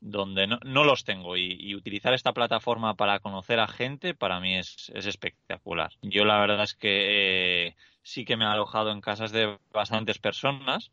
donde 0.00 0.48
no, 0.48 0.58
no 0.64 0.82
los 0.82 1.04
tengo 1.04 1.36
y, 1.36 1.74
utilizar 1.76 2.12
esta 2.12 2.32
plataforma 2.32 2.94
para 2.94 3.20
conocer 3.20 3.60
a 3.60 3.68
gente 3.68 4.14
para 4.14 4.40
mí 4.40 4.56
es, 4.56 4.90
es 4.94 5.06
espectacular. 5.06 5.92
Yo 6.02 6.24
la 6.24 6.40
verdad 6.40 6.64
es 6.64 6.74
que 6.74 7.68
eh, 7.68 7.76
sí 8.02 8.24
que 8.24 8.36
me 8.36 8.44
he 8.44 8.48
alojado 8.48 8.90
en 8.90 9.00
casas 9.00 9.30
de 9.30 9.58
bastantes 9.72 10.18
personas 10.18 10.90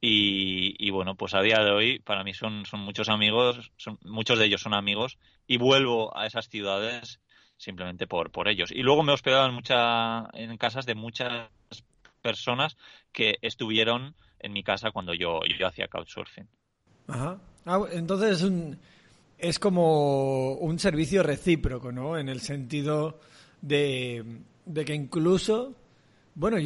y, 0.00 0.74
y, 0.84 0.90
bueno, 0.90 1.14
pues 1.14 1.34
a 1.34 1.40
día 1.40 1.60
de 1.60 1.70
hoy 1.70 1.98
para 2.00 2.24
mí 2.24 2.34
son, 2.34 2.66
son 2.66 2.80
muchos 2.80 3.08
amigos, 3.08 3.70
son, 3.76 3.98
muchos 4.02 4.38
de 4.38 4.46
ellos 4.46 4.60
son 4.60 4.74
amigos 4.74 5.18
y 5.46 5.56
vuelvo 5.56 6.16
a 6.16 6.26
esas 6.26 6.48
ciudades 6.48 7.20
simplemente 7.56 8.06
por, 8.06 8.30
por 8.30 8.48
ellos. 8.48 8.70
Y 8.70 8.82
luego 8.82 9.02
me 9.02 9.12
he 9.12 9.14
hospedado 9.14 9.46
en, 9.46 9.54
mucha, 9.54 10.28
en 10.32 10.56
casas 10.56 10.86
de 10.86 10.94
muchas 10.94 11.48
personas 12.22 12.76
que 13.12 13.36
estuvieron 13.42 14.14
en 14.40 14.52
mi 14.52 14.62
casa 14.62 14.90
cuando 14.90 15.14
yo, 15.14 15.40
yo 15.58 15.66
hacía 15.66 15.88
couchsurfing. 15.88 16.48
Ajá. 17.08 17.38
Ah, 17.64 17.80
entonces 17.92 18.38
es, 18.38 18.42
un, 18.42 18.78
es 19.38 19.58
como 19.58 20.52
un 20.54 20.78
servicio 20.78 21.22
recíproco, 21.22 21.92
¿no? 21.92 22.18
En 22.18 22.28
el 22.28 22.40
sentido 22.40 23.20
de, 23.60 24.24
que 24.74 24.94
incluso, 24.94 25.74
bueno, 26.34 26.58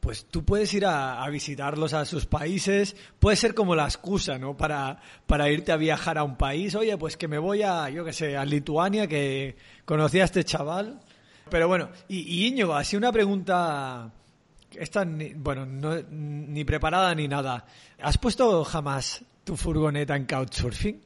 pues 0.00 0.26
tú 0.26 0.44
puedes 0.44 0.72
ir 0.74 0.86
a, 0.86 1.28
visitarlos 1.28 1.92
a 1.94 2.04
sus 2.04 2.26
países, 2.26 2.96
puede 3.18 3.36
ser 3.36 3.54
como 3.54 3.74
la 3.74 3.84
excusa, 3.84 4.38
¿no? 4.38 4.56
Para, 4.56 5.00
para 5.26 5.50
irte 5.50 5.72
a 5.72 5.76
viajar 5.76 6.18
a 6.18 6.24
un 6.24 6.36
país. 6.36 6.74
Oye, 6.74 6.96
pues 6.96 7.16
que 7.16 7.28
me 7.28 7.38
voy 7.38 7.62
a, 7.62 7.88
yo 7.90 8.04
qué 8.04 8.12
sé, 8.12 8.36
a 8.36 8.44
Lituania, 8.44 9.06
que 9.06 9.56
conocí 9.84 10.20
a 10.20 10.24
este 10.24 10.44
chaval. 10.44 11.00
Pero 11.50 11.68
bueno, 11.68 11.90
y, 12.08 12.20
y 12.20 12.46
Íñigo, 12.48 12.74
así 12.74 12.96
una 12.96 13.12
pregunta, 13.12 14.10
esta, 14.72 15.06
bueno, 15.36 15.66
no, 15.66 15.94
ni 16.10 16.64
preparada 16.64 17.14
ni 17.14 17.28
nada. 17.28 17.66
¿Has 18.00 18.18
puesto 18.18 18.64
jamás 18.64 19.24
tu 19.44 19.56
furgoneta 19.56 20.16
en 20.16 20.26
Couchsurfing? 20.26 21.00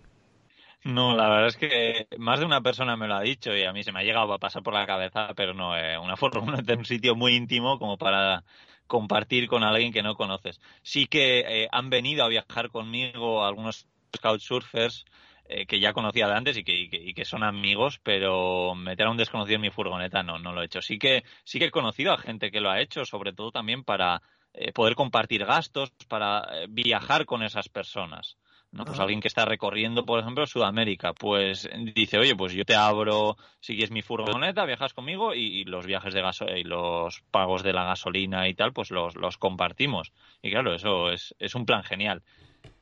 No, 0.85 1.17
la 1.17 1.29
verdad 1.29 1.49
es 1.49 1.57
que 1.57 2.07
más 2.19 2.39
de 2.39 2.47
una 2.47 2.61
persona 2.61 2.97
me 2.97 3.09
lo 3.09 3.17
ha 3.17 3.21
dicho 3.21 3.55
y 3.55 3.65
a 3.65 3.73
mí 3.73 3.83
se 3.83 3.93
me 3.93 4.01
ha 4.01 4.05
llegado 4.05 4.33
a 4.33 4.39
pasar 4.39 4.63
por 4.63 4.75
la 4.75 4.87
cabeza, 4.87 5.35
pero 5.35 5.53
no, 5.53 5.77
eh, 5.77 5.99
una 5.99 6.17
furgoneta 6.17 6.73
en 6.73 6.79
un 6.79 6.85
sitio 6.85 7.15
muy 7.17 7.35
íntimo 7.35 7.79
como 7.79 7.99
para 7.99 8.45
compartir 8.89 9.47
con 9.47 9.63
alguien 9.63 9.93
que 9.93 10.03
no 10.03 10.17
conoces. 10.17 10.61
Sí 10.83 11.07
que 11.07 11.41
eh, 11.47 11.69
han 11.71 11.91
venido 11.91 12.25
a 12.25 12.29
viajar 12.29 12.71
conmigo 12.71 13.45
algunos 13.45 13.87
couchsurfers 14.21 15.05
eh, 15.51 15.65
que 15.67 15.81
ya 15.81 15.95
conocía 15.95 16.27
de 16.27 16.35
antes 16.35 16.57
y 16.59 16.65
que, 16.65 16.75
y 16.75 17.15
que, 17.15 17.25
son 17.25 17.43
amigos, 17.43 18.01
pero 18.03 18.75
meter 18.75 19.07
a 19.07 19.11
un 19.11 19.17
desconocido 19.17 19.57
en 19.57 19.63
mi 19.63 19.71
furgoneta 19.71 20.23
no, 20.23 20.39
no 20.39 20.53
lo 20.53 20.61
he 20.61 20.67
hecho. 20.67 20.83
Sí 20.83 20.99
que, 20.99 21.25
sí 21.45 21.59
que 21.59 21.67
he 21.67 21.71
conocido 21.71 22.13
a 22.13 22.19
gente 22.19 22.51
que 22.51 22.61
lo 22.61 22.71
ha 22.71 22.81
hecho, 22.81 23.07
sobre 23.07 23.33
todo 23.33 23.51
también 23.51 23.83
para 23.83 24.21
eh, 24.53 24.73
poder 24.73 24.95
compartir 24.95 25.47
gastos, 25.47 25.91
para 26.09 26.43
eh, 26.53 26.67
viajar 26.69 27.25
con 27.25 27.43
esas 27.43 27.69
personas. 27.69 28.37
¿No? 28.73 28.85
Pues 28.85 28.99
alguien 28.99 29.21
que 29.21 29.29
está 29.29 29.45
recorriendo, 29.45 30.05
por 30.05 30.21
ejemplo, 30.21 30.47
Sudamérica, 30.47 31.13
pues 31.15 31.69
dice, 31.95 32.19
oye, 32.19 32.37
pues 32.37 32.53
yo 32.53 32.65
te 32.65 32.75
abro, 32.75 33.37
si 33.61 33.75
quieres 33.75 33.91
mi 33.91 34.03
furgoneta, 34.03 34.65
viajas 34.65 34.93
conmigo 34.93 35.35
y, 35.35 35.65
los 35.65 35.87
viajes 35.87 36.15
de 36.15 36.23
gaso 36.23 36.47
y 36.47 36.65
los 36.65 37.23
pagos 37.31 37.63
de 37.63 37.73
la 37.73 37.85
gasolina 37.85 38.49
y 38.49 38.55
tal, 38.55 38.73
pues 38.73 38.91
los, 38.91 39.17
los 39.17 39.39
compartimos. 39.39 40.13
Y 40.43 40.51
claro, 40.51 40.75
eso 40.75 41.11
es, 41.11 41.35
es 41.39 41.55
un 41.55 41.67
plan 41.67 41.83
genial. 41.83 42.23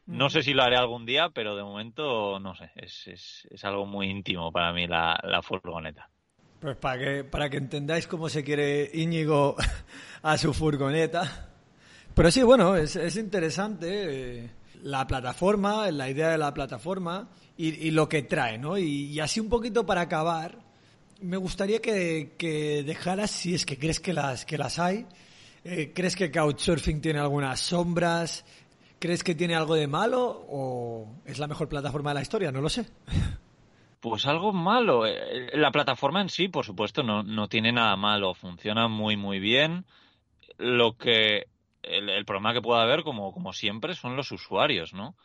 No 0.07 0.31
sé 0.31 0.43
si 0.43 0.55
lo 0.55 0.63
haré 0.63 0.77
algún 0.77 1.05
día, 1.05 1.31
pero 1.31 1.57
de 1.57 1.65
momento, 1.65 2.39
no 2.39 2.55
sé, 2.55 2.71
es, 2.77 3.09
es, 3.09 3.49
es 3.51 3.65
algo 3.65 3.87
muy 3.87 4.09
íntimo 4.09 4.53
para 4.53 4.73
mí 4.73 4.87
la, 4.87 5.19
la 5.25 5.43
furgoneta. 5.43 6.09
Pues 6.61 6.77
para 6.77 6.99
que, 6.99 7.25
para 7.25 7.51
que 7.51 7.59
entendáis 7.59 8.07
cómo 8.07 8.29
se 8.29 8.43
quiere 8.43 8.91
Íñigo 8.95 9.57
a 10.23 10.39
su 10.39 10.55
furgoneta, 10.55 11.51
pero 12.15 12.31
sí, 12.31 12.43
bueno, 12.43 12.77
es, 12.77 12.97
es 12.97 13.17
interesante 13.17 14.45
eh, 14.45 14.51
la 14.83 15.07
plataforma, 15.07 15.91
la 15.91 16.09
idea 16.09 16.31
de 16.31 16.39
la 16.39 16.53
plataforma 16.55 17.29
y, 17.57 17.91
lo 17.91 18.09
que 18.09 18.23
trae, 18.23 18.59
¿no? 18.59 18.79
Y, 18.79 19.19
así 19.21 19.41
un 19.41 19.49
poquito 19.49 19.87
para 19.87 20.03
acabar, 20.03 20.59
me 21.21 21.37
gustaría 21.37 21.81
que, 21.81 22.35
que, 22.39 22.83
dejaras, 22.83 23.31
si 23.31 23.55
es 23.55 23.65
que 23.65 23.79
crees 23.79 24.01
que 24.01 24.13
las, 24.13 24.45
que 24.45 24.59
las 24.59 24.79
hay, 24.79 25.07
eh, 25.65 25.93
¿crees 25.93 26.15
que 26.15 26.31
Couchsurfing 26.31 27.01
tiene 27.01 27.19
algunas 27.19 27.59
sombras? 27.59 28.45
¿Crees 28.99 29.25
que 29.25 29.35
tiene 29.35 29.55
algo 29.55 29.75
de 29.75 29.87
malo 29.87 30.47
o 30.49 31.09
es 31.25 31.39
la 31.39 31.49
mejor 31.49 31.69
plataforma 31.69 32.11
de 32.11 32.15
la 32.15 32.23
historia? 32.23 32.53
No 32.53 32.61
lo 32.61 32.69
sé. 32.69 32.87
Pues 33.99 34.27
algo 34.27 34.53
malo. 34.53 35.05
Eh, 35.07 35.51
la 35.55 35.73
plataforma 35.73 36.21
en 36.21 36.29
sí, 36.29 36.47
por 36.47 36.65
supuesto, 36.65 37.03
no, 37.03 37.25
no 37.25 37.49
tiene 37.49 37.73
nada 37.73 37.97
malo. 37.97 38.35
Funciona 38.35 38.87
muy, 38.87 39.17
muy 39.17 39.41
bien. 39.41 39.85
Lo 40.59 40.97
que 40.97 41.47
el, 41.87 42.25
problema 42.25 42.53
que 42.53 42.63
puede 42.63 42.83
haber, 42.83 43.03
como, 43.03 43.33
como 43.33 43.53
siempre, 43.53 43.95
son 43.95 44.17
los 44.17 44.33
usuarios, 44.33 44.93
¿no? 44.93 45.17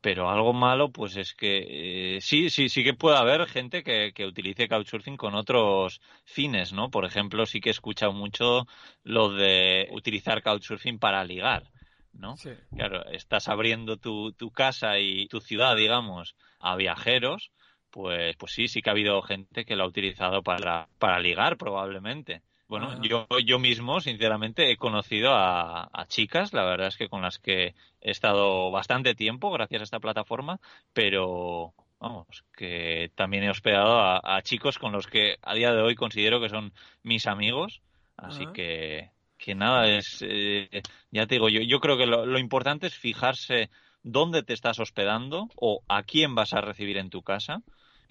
Pero 0.00 0.28
algo 0.28 0.52
malo, 0.52 0.90
pues 0.90 1.16
es 1.16 1.32
que 1.32 2.16
eh, 2.16 2.20
sí, 2.20 2.50
sí, 2.50 2.68
sí 2.68 2.82
que 2.82 2.94
puede 2.94 3.16
haber 3.16 3.46
gente 3.46 3.84
que, 3.84 4.12
que, 4.12 4.26
utilice 4.26 4.68
Couchsurfing 4.68 5.16
con 5.16 5.34
otros 5.34 6.00
fines, 6.24 6.72
¿no? 6.72 6.90
Por 6.90 7.04
ejemplo, 7.04 7.46
sí 7.46 7.60
que 7.60 7.70
he 7.70 7.72
escuchado 7.72 8.12
mucho 8.12 8.66
lo 9.04 9.30
de 9.30 9.88
utilizar 9.92 10.42
Couchsurfing 10.42 10.98
para 10.98 11.24
ligar, 11.24 11.70
¿no? 12.12 12.34
Claro, 12.74 13.04
estás 13.06 13.48
abriendo 13.48 13.96
tu, 13.96 14.32
tu 14.32 14.50
casa 14.50 14.98
y 14.98 15.28
tu 15.28 15.40
ciudad, 15.40 15.76
digamos, 15.76 16.34
a 16.58 16.74
viajeros, 16.74 17.52
pues, 17.90 18.36
pues 18.36 18.52
sí, 18.52 18.66
sí 18.66 18.82
que 18.82 18.90
ha 18.90 18.92
habido 18.92 19.22
gente 19.22 19.64
que 19.64 19.76
lo 19.76 19.84
ha 19.84 19.88
utilizado 19.88 20.42
para, 20.42 20.88
para 20.98 21.20
ligar, 21.20 21.56
probablemente. 21.56 22.42
Bueno, 22.66 23.02
yo, 23.02 23.26
yo 23.44 23.58
mismo, 23.58 24.00
sinceramente, 24.00 24.70
he 24.70 24.76
conocido 24.76 25.32
a, 25.34 26.06
chicas, 26.08 26.52
la 26.52 26.64
verdad 26.64 26.88
es 26.88 26.96
que 26.96 27.08
con 27.08 27.20
las 27.20 27.38
que 27.38 27.74
he 28.00 28.10
estado 28.10 28.70
bastante 28.70 29.14
tiempo 29.14 29.50
gracias 29.50 29.82
a 29.82 29.84
esta 29.84 30.00
plataforma, 30.00 30.60
pero 30.92 31.74
vamos, 32.00 32.44
que 32.56 33.10
también 33.14 33.44
he 33.44 33.50
hospedado 33.50 34.00
a, 34.00 34.40
chicos 34.42 34.78
con 34.78 34.92
los 34.92 35.06
que 35.06 35.36
a 35.42 35.54
día 35.54 35.72
de 35.72 35.82
hoy 35.82 35.94
considero 35.94 36.40
que 36.40 36.48
son 36.48 36.72
mis 37.02 37.26
amigos, 37.26 37.82
así 38.16 38.46
que, 38.54 39.10
que 39.36 39.54
nada, 39.54 39.86
es, 39.86 40.24
eh, 40.26 40.82
ya 41.10 41.26
te 41.26 41.34
digo, 41.34 41.50
yo, 41.50 41.60
yo 41.60 41.80
creo 41.80 41.98
que 41.98 42.06
lo, 42.06 42.24
lo 42.24 42.38
importante 42.38 42.86
es 42.86 42.94
fijarse 42.94 43.70
dónde 44.02 44.42
te 44.42 44.54
estás 44.54 44.78
hospedando 44.80 45.48
o 45.56 45.82
a 45.88 46.02
quién 46.02 46.34
vas 46.34 46.54
a 46.54 46.62
recibir 46.62 46.96
en 46.96 47.10
tu 47.10 47.22
casa 47.22 47.62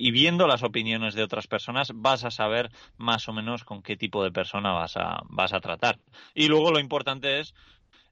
y 0.04 0.12
viendo 0.12 0.48
las 0.48 0.64
opiniones 0.64 1.14
de 1.16 1.24
otras 1.24 1.48
personas 1.48 1.94
vas 1.96 2.26
a 2.26 2.30
saber 2.30 2.70
más 2.98 3.30
o 3.30 3.34
menos 3.34 3.64
con 3.64 3.82
qué 3.82 3.96
tipo 3.96 4.22
de 4.22 4.34
persona 4.34 4.74
vas 4.74 4.98
a, 4.98 5.22
vas 5.30 5.54
a 5.54 5.62
tratar. 5.62 5.98
Y 6.36 6.50
luego 6.50 6.72
lo 6.72 6.82
importante 6.82 7.40
es 7.40 7.56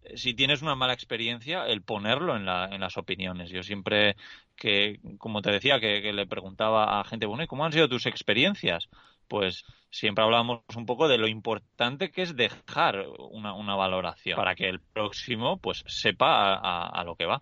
eh, 0.04 0.16
si 0.16 0.34
tienes 0.34 0.62
una 0.62 0.74
mala 0.74 0.94
experiencia, 0.94 1.66
el 1.66 1.82
ponerlo 1.82 2.38
en, 2.38 2.46
la, 2.46 2.70
en 2.72 2.80
las 2.80 2.96
opiniones. 2.96 3.50
Yo 3.50 3.62
siempre 3.62 4.16
que, 4.56 5.02
como 5.18 5.42
te 5.42 5.52
decía, 5.52 5.82
que, 5.82 6.14
le 6.14 6.28
preguntaba 6.28 7.02
a 7.02 7.04
gente, 7.04 7.26
bueno, 7.26 7.44
¿y 7.44 7.48
cómo 7.48 7.66
han 7.66 7.74
sido 7.74 7.90
tus 7.90 8.06
experiencias? 8.06 8.88
Pues 9.28 9.66
siempre 9.90 10.24
hablábamos 10.24 10.62
un 10.78 10.86
poco 10.86 11.10
de 11.10 11.18
lo 11.18 11.28
importante 11.28 12.10
que 12.10 12.22
es 12.22 12.38
dejar 12.38 13.06
una, 13.32 13.54
una 13.54 13.76
valoración 13.76 14.38
para 14.38 14.56
que 14.56 14.70
el 14.70 14.80
próximo 14.80 15.58
pues 15.58 15.84
sepa 15.88 16.54
a, 16.54 16.88
a 16.88 17.04
lo 17.04 17.18
que 17.18 17.26
va. 17.26 17.42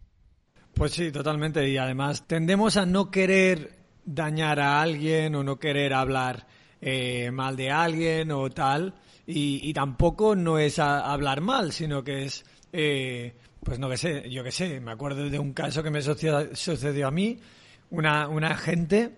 Pues 0.73 0.93
sí, 0.93 1.11
totalmente. 1.11 1.69
Y 1.69 1.77
además 1.77 2.25
tendemos 2.25 2.77
a 2.77 2.87
no 2.87 3.11
querer 3.11 3.78
dañar 4.09 4.59
a 4.59 4.81
alguien 4.81 5.35
o 5.35 5.43
no 5.43 5.59
querer 5.59 5.93
hablar 5.93 6.47
eh, 6.81 7.29
mal 7.31 7.55
de 7.55 7.69
alguien 7.69 8.31
o 8.31 8.49
tal. 8.49 8.93
Y, 9.31 9.71
tampoco 9.73 10.35
no 10.35 10.57
es 10.57 10.79
hablar 10.79 11.39
mal, 11.39 11.71
sino 11.71 12.03
que 12.03 12.23
es, 12.23 12.43
eh, 12.73 13.35
pues 13.63 13.77
no 13.77 13.87
que 13.87 13.97
sé, 13.97 14.27
yo 14.27 14.43
que 14.43 14.51
sé, 14.51 14.79
me 14.79 14.91
acuerdo 14.91 15.29
de 15.29 15.37
un 15.37 15.53
caso 15.53 15.83
que 15.83 15.91
me 15.91 16.01
sucedió, 16.01 17.07
a 17.07 17.11
mí, 17.11 17.37
una, 17.91 18.27
una 18.27 18.55
gente 18.55 19.17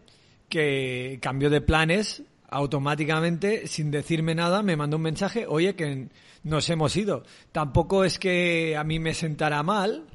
que 0.50 1.18
cambió 1.22 1.50
de 1.50 1.62
planes 1.62 2.24
automáticamente, 2.50 3.68
sin 3.68 3.90
decirme 3.90 4.36
nada, 4.36 4.62
me 4.64 4.76
mandó 4.76 4.98
un 4.98 5.04
mensaje, 5.04 5.46
oye, 5.48 5.76
que 5.76 6.10
nos 6.44 6.70
hemos 6.70 6.98
ido. 6.98 7.24
Tampoco 7.54 8.04
es 8.04 8.20
que 8.20 8.76
a 8.76 8.84
mí 8.84 9.00
me 9.00 9.14
sentara 9.14 9.64
mal, 9.64 10.08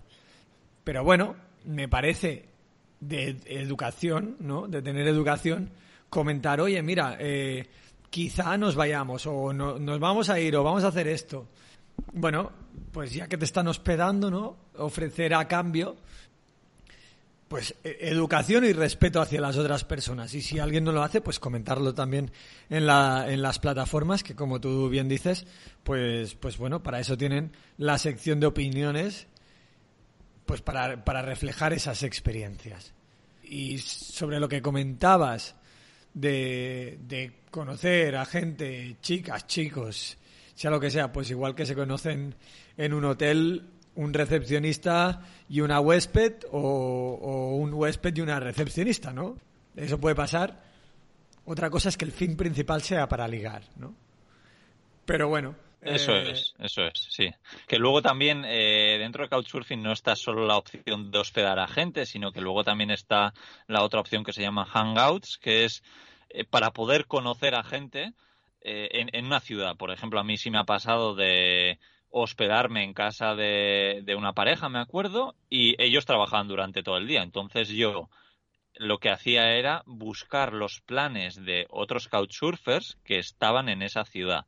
pero 0.85 1.05
bueno, 1.05 1.37
me 1.65 1.89
parece 1.89 2.51
de 3.01 3.37
educación, 3.47 4.37
¿no? 4.41 4.69
De 4.69 4.83
tener 4.83 5.07
educación, 5.07 5.71
comentar, 6.09 6.61
oye, 6.61 6.83
mira, 6.83 7.17
eh, 7.19 7.67
quizá 8.11 8.57
nos 8.57 8.75
vayamos, 8.75 9.27
o 9.27 9.53
nos 9.53 10.01
vamos 10.01 10.31
a 10.31 10.41
ir, 10.41 10.57
o 10.57 10.65
vamos 10.65 10.85
a 10.85 10.89
hacer 10.89 11.09
esto. 11.09 11.47
Bueno, 12.13 12.53
pues 12.93 13.13
ya 13.13 13.29
que 13.29 13.37
te 13.37 13.45
están 13.45 13.69
hospedando, 13.69 14.31
¿no? 14.31 14.57
Ofrecer 14.79 15.35
a 15.35 15.47
cambio, 15.49 15.97
pues 17.49 17.75
e, 17.85 17.99
educación 18.01 18.65
y 18.65 18.73
respeto 18.73 19.21
hacia 19.21 19.41
las 19.41 19.57
otras 19.57 19.85
personas. 19.85 20.35
Y 20.35 20.43
si 20.43 20.59
alguien 20.59 20.85
no 20.85 20.93
lo 20.93 21.03
hace, 21.03 21.21
pues 21.21 21.39
comentarlo 21.39 21.95
también 21.95 22.31
en, 22.71 22.87
la, 22.87 23.27
en 23.29 23.43
las 23.43 23.59
plataformas, 23.59 24.23
que 24.23 24.35
como 24.35 24.61
tú 24.61 24.89
bien 24.89 25.09
dices, 25.09 25.47
pues, 25.85 26.35
pues 26.35 26.59
bueno, 26.59 26.83
para 26.83 27.01
eso 27.01 27.17
tienen 27.17 27.53
la 27.79 27.99
sección 27.99 28.41
de 28.41 28.47
opiniones 28.47 29.27
pues 30.47 30.63
para, 30.63 31.05
para 31.05 31.23
reflejar 31.23 31.73
esas 31.73 32.03
experiencias. 32.03 32.95
Y 33.43 33.79
sobre 33.79 34.41
lo 34.41 34.49
que 34.49 34.63
comentabas 34.63 35.57
de, 36.15 36.99
de 37.03 37.33
conocer 37.51 38.17
a 38.17 38.25
gente, 38.25 38.97
chicas, 39.03 39.47
chicos, 39.47 40.17
sea 40.55 40.71
lo 40.71 40.81
que 40.81 40.91
sea, 40.91 41.13
pues 41.13 41.31
igual 41.31 41.55
que 41.55 41.67
se 41.67 41.75
conocen 41.75 42.35
en 42.77 42.95
un 42.95 43.05
hotel 43.05 43.71
un 43.97 44.13
recepcionista 44.13 45.23
y 45.49 45.61
una 45.61 45.81
huésped 45.81 46.45
o, 46.53 47.57
un 47.57 47.75
huésped 47.75 48.15
y 48.15 48.21
una 48.21 48.39
recepcionista, 48.39 49.13
¿no? 49.13 49.37
Eso 49.75 49.99
puede 49.99 50.15
pasar. 50.15 50.63
Otra 51.45 51.71
cosa 51.71 51.89
es 51.89 51.97
que 51.97 52.05
el 52.05 52.13
fin 52.13 52.37
principal 52.37 52.83
sea 52.83 53.09
para 53.09 53.27
ligar, 53.27 53.63
¿no? 53.77 53.95
Pero 55.05 55.29
bueno, 55.29 55.57
eso 55.83 56.13
eh, 56.13 56.31
es, 56.31 56.55
eso 56.59 56.83
es, 56.83 57.07
sí. 57.11 57.31
Que 57.67 57.79
luego 57.79 58.03
también 58.03 58.45
eh, 58.47 58.97
dentro 58.99 59.23
de 59.23 59.29
Couchsurfing 59.29 59.83
no 59.83 59.93
está 59.93 60.17
solo 60.17 60.47
la 60.47 60.57
opción 60.57 61.11
de 61.11 61.19
hospedar 61.19 61.59
a 61.59 61.69
gente, 61.69 62.07
sino 62.07 62.33
que 62.33 62.41
luego 62.41 62.65
también 62.65 62.91
está 62.91 63.35
la 63.67 63.83
otra 63.83 64.01
opción 64.01 64.25
que 64.25 64.33
se 64.33 64.43
llama 64.43 64.65
Hangouts, 64.65 65.39
que 65.39 65.65
es 65.65 65.83
eh, 66.31 66.45
para 66.45 66.73
poder 66.73 67.07
conocer 67.07 67.55
a 67.55 67.63
gente 67.63 68.13
en, 68.69 69.11
en, 69.13 69.27
una 69.27 69.39
ciudad. 69.39 69.77
Por 69.77 69.93
ejemplo, 69.93 70.19
a 70.19 70.25
mí 70.25 70.37
sí 70.37 70.51
me 70.51 70.59
ha 70.59 70.65
pasado 70.65 71.15
de 71.15 71.79
hospedarme 72.11 72.83
en 72.83 72.95
casa 72.95 73.37
de, 73.37 74.01
de 74.03 74.17
una 74.17 74.33
pareja, 74.33 74.69
me 74.69 74.81
acuerdo, 74.81 75.37
y 75.49 75.81
ellos 75.81 76.05
trabajaban 76.05 76.49
durante 76.49 76.83
todo 76.83 76.97
el 76.97 77.07
día. 77.07 77.23
Entonces 77.23 77.69
yo 77.69 78.09
lo 78.75 78.99
que 78.99 79.11
hacía 79.11 79.53
era 79.53 79.83
buscar 79.87 80.53
los 80.53 80.81
planes 80.81 81.45
de 81.45 81.67
otros 81.71 82.09
couchsurfers 82.09 82.99
que 83.05 83.19
estaban 83.19 83.69
en 83.69 83.83
esa 83.83 84.05
ciudad 84.05 84.47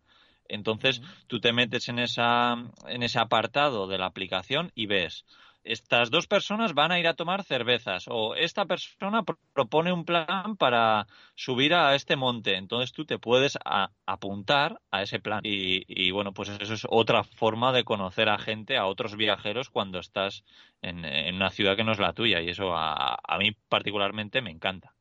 entonces 0.49 1.03
tú 1.27 1.41
te 1.41 1.53
metes 1.53 1.89
en, 1.89 1.99
esa, 1.99 2.57
en 2.87 3.03
ese 3.03 3.19
apartado 3.19 3.87
de 3.87 3.99
la 3.99 4.07
aplicación 4.07 4.73
y 4.75 4.87
ves, 4.87 5.25
estas 5.65 6.11
dos 6.11 6.27
personas 6.27 6.73
van 6.73 6.93
a 6.93 6.99
ir 6.99 7.07
a 7.07 7.15
tomar 7.15 7.45
cervezas 7.45 8.07
o 8.09 8.35
esta 8.35 8.65
persona 8.65 9.23
propone 9.53 9.93
un 9.93 10.05
plan 10.05 10.57
para 10.57 11.07
subir 11.35 11.75
a 11.75 11.95
este 11.95 12.17
monte. 12.17 12.57
Entonces 12.57 12.93
tú 12.93 13.05
te 13.05 13.19
puedes 13.19 13.59
apuntar 14.07 14.81
a 14.91 15.03
ese 15.03 15.19
plan. 15.21 15.41
Y, 15.45 16.11
bueno, 16.11 16.33
pues 16.33 16.49
eso 16.49 16.75
es 16.75 16.87
otra 16.89 17.23
forma 17.23 17.73
de 17.73 17.85
conocer 17.85 18.29
a 18.29 18.39
gente, 18.39 18.79
a 18.79 18.87
otros 18.87 19.17
viajeros 19.17 19.69
cuando 19.69 19.99
estás 19.99 20.45
en, 20.81 21.05
una 21.35 21.51
ciudad 21.51 21.77
que 21.77 21.85
no 21.85 21.93
es 21.93 21.99
la 21.99 22.15
tuya. 22.15 22.41
Y 22.41 22.49
eso 22.49 22.75
a 22.75 23.39
mí 23.39 23.53
particularmente 23.69 24.41
me 24.41 24.51
encanta. 24.51 24.95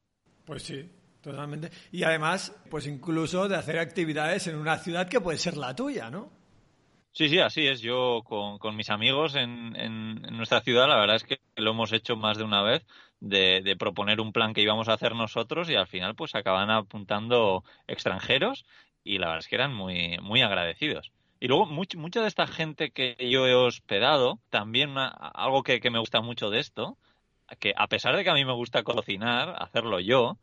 Pues 0.46 0.64
sí, 0.64 0.90
Totalmente. 1.28 1.72
Y 1.92 2.04
además, 2.04 2.56
pues 2.70 2.88
incluso 2.88 3.50
de 3.50 3.58
hacer 3.58 3.80
actividades 3.80 4.48
en 4.48 4.56
una 4.56 4.78
ciudad 4.78 5.10
que 5.10 5.20
puede 5.20 5.38
ser 5.38 5.58
la 5.58 5.76
tuya, 5.76 6.10
¿no? 6.10 6.30
Sí, 7.12 7.28
sí, 7.28 7.40
así 7.40 7.68
es. 7.68 7.82
Yo 7.82 8.22
con, 8.24 8.58
con 8.60 8.78
mis 8.78 8.90
amigos 8.90 9.36
en, 9.36 9.76
en, 9.76 10.22
nuestra 10.38 10.62
ciudad, 10.62 10.88
la 10.88 10.98
verdad 10.98 11.18
es 11.18 11.26
que 11.26 11.42
lo 11.58 11.72
hemos 11.72 11.92
hecho 11.92 12.16
más 12.16 12.38
de 12.38 12.46
una 12.46 12.62
vez, 12.62 12.86
de, 13.20 13.76
proponer 13.78 14.22
un 14.22 14.32
plan 14.32 14.54
que 14.54 14.62
íbamos 14.62 14.88
a 14.88 14.94
hacer 14.94 15.16
nosotros 15.16 15.70
y 15.70 15.76
al 15.76 15.88
final 15.88 16.16
pues 16.16 16.34
acaban 16.34 16.70
apuntando 16.70 17.66
extranjeros 17.88 18.66
y 19.04 19.18
la 19.18 19.28
verdad 19.28 19.40
es 19.40 19.50
que 19.50 19.56
eran 19.56 19.74
muy, 19.74 20.18
muy 20.22 20.42
agradecidos. 20.42 21.12
Y 21.42 21.50
luego 21.50 21.66
mucha 21.66 22.22
de 22.22 22.28
esta 22.30 22.48
gente 22.48 22.92
que 22.92 23.18
yo 23.30 23.46
he 23.48 23.54
hospedado, 23.54 24.40
también 24.50 24.96
algo 24.98 25.64
que, 25.64 25.82
que 25.82 25.92
me 25.92 26.00
gusta 26.00 26.22
mucho 26.22 26.50
de 26.50 26.60
esto, 26.60 26.98
que 27.60 27.74
a 27.76 27.88
pesar 27.88 28.16
de 28.16 28.24
que 28.24 28.30
a 28.30 28.34
mí 28.34 28.46
me 28.46 28.54
gusta 28.54 28.84
cocinar, 28.84 29.56
hacerlo 29.60 30.00
yo, 30.00 30.38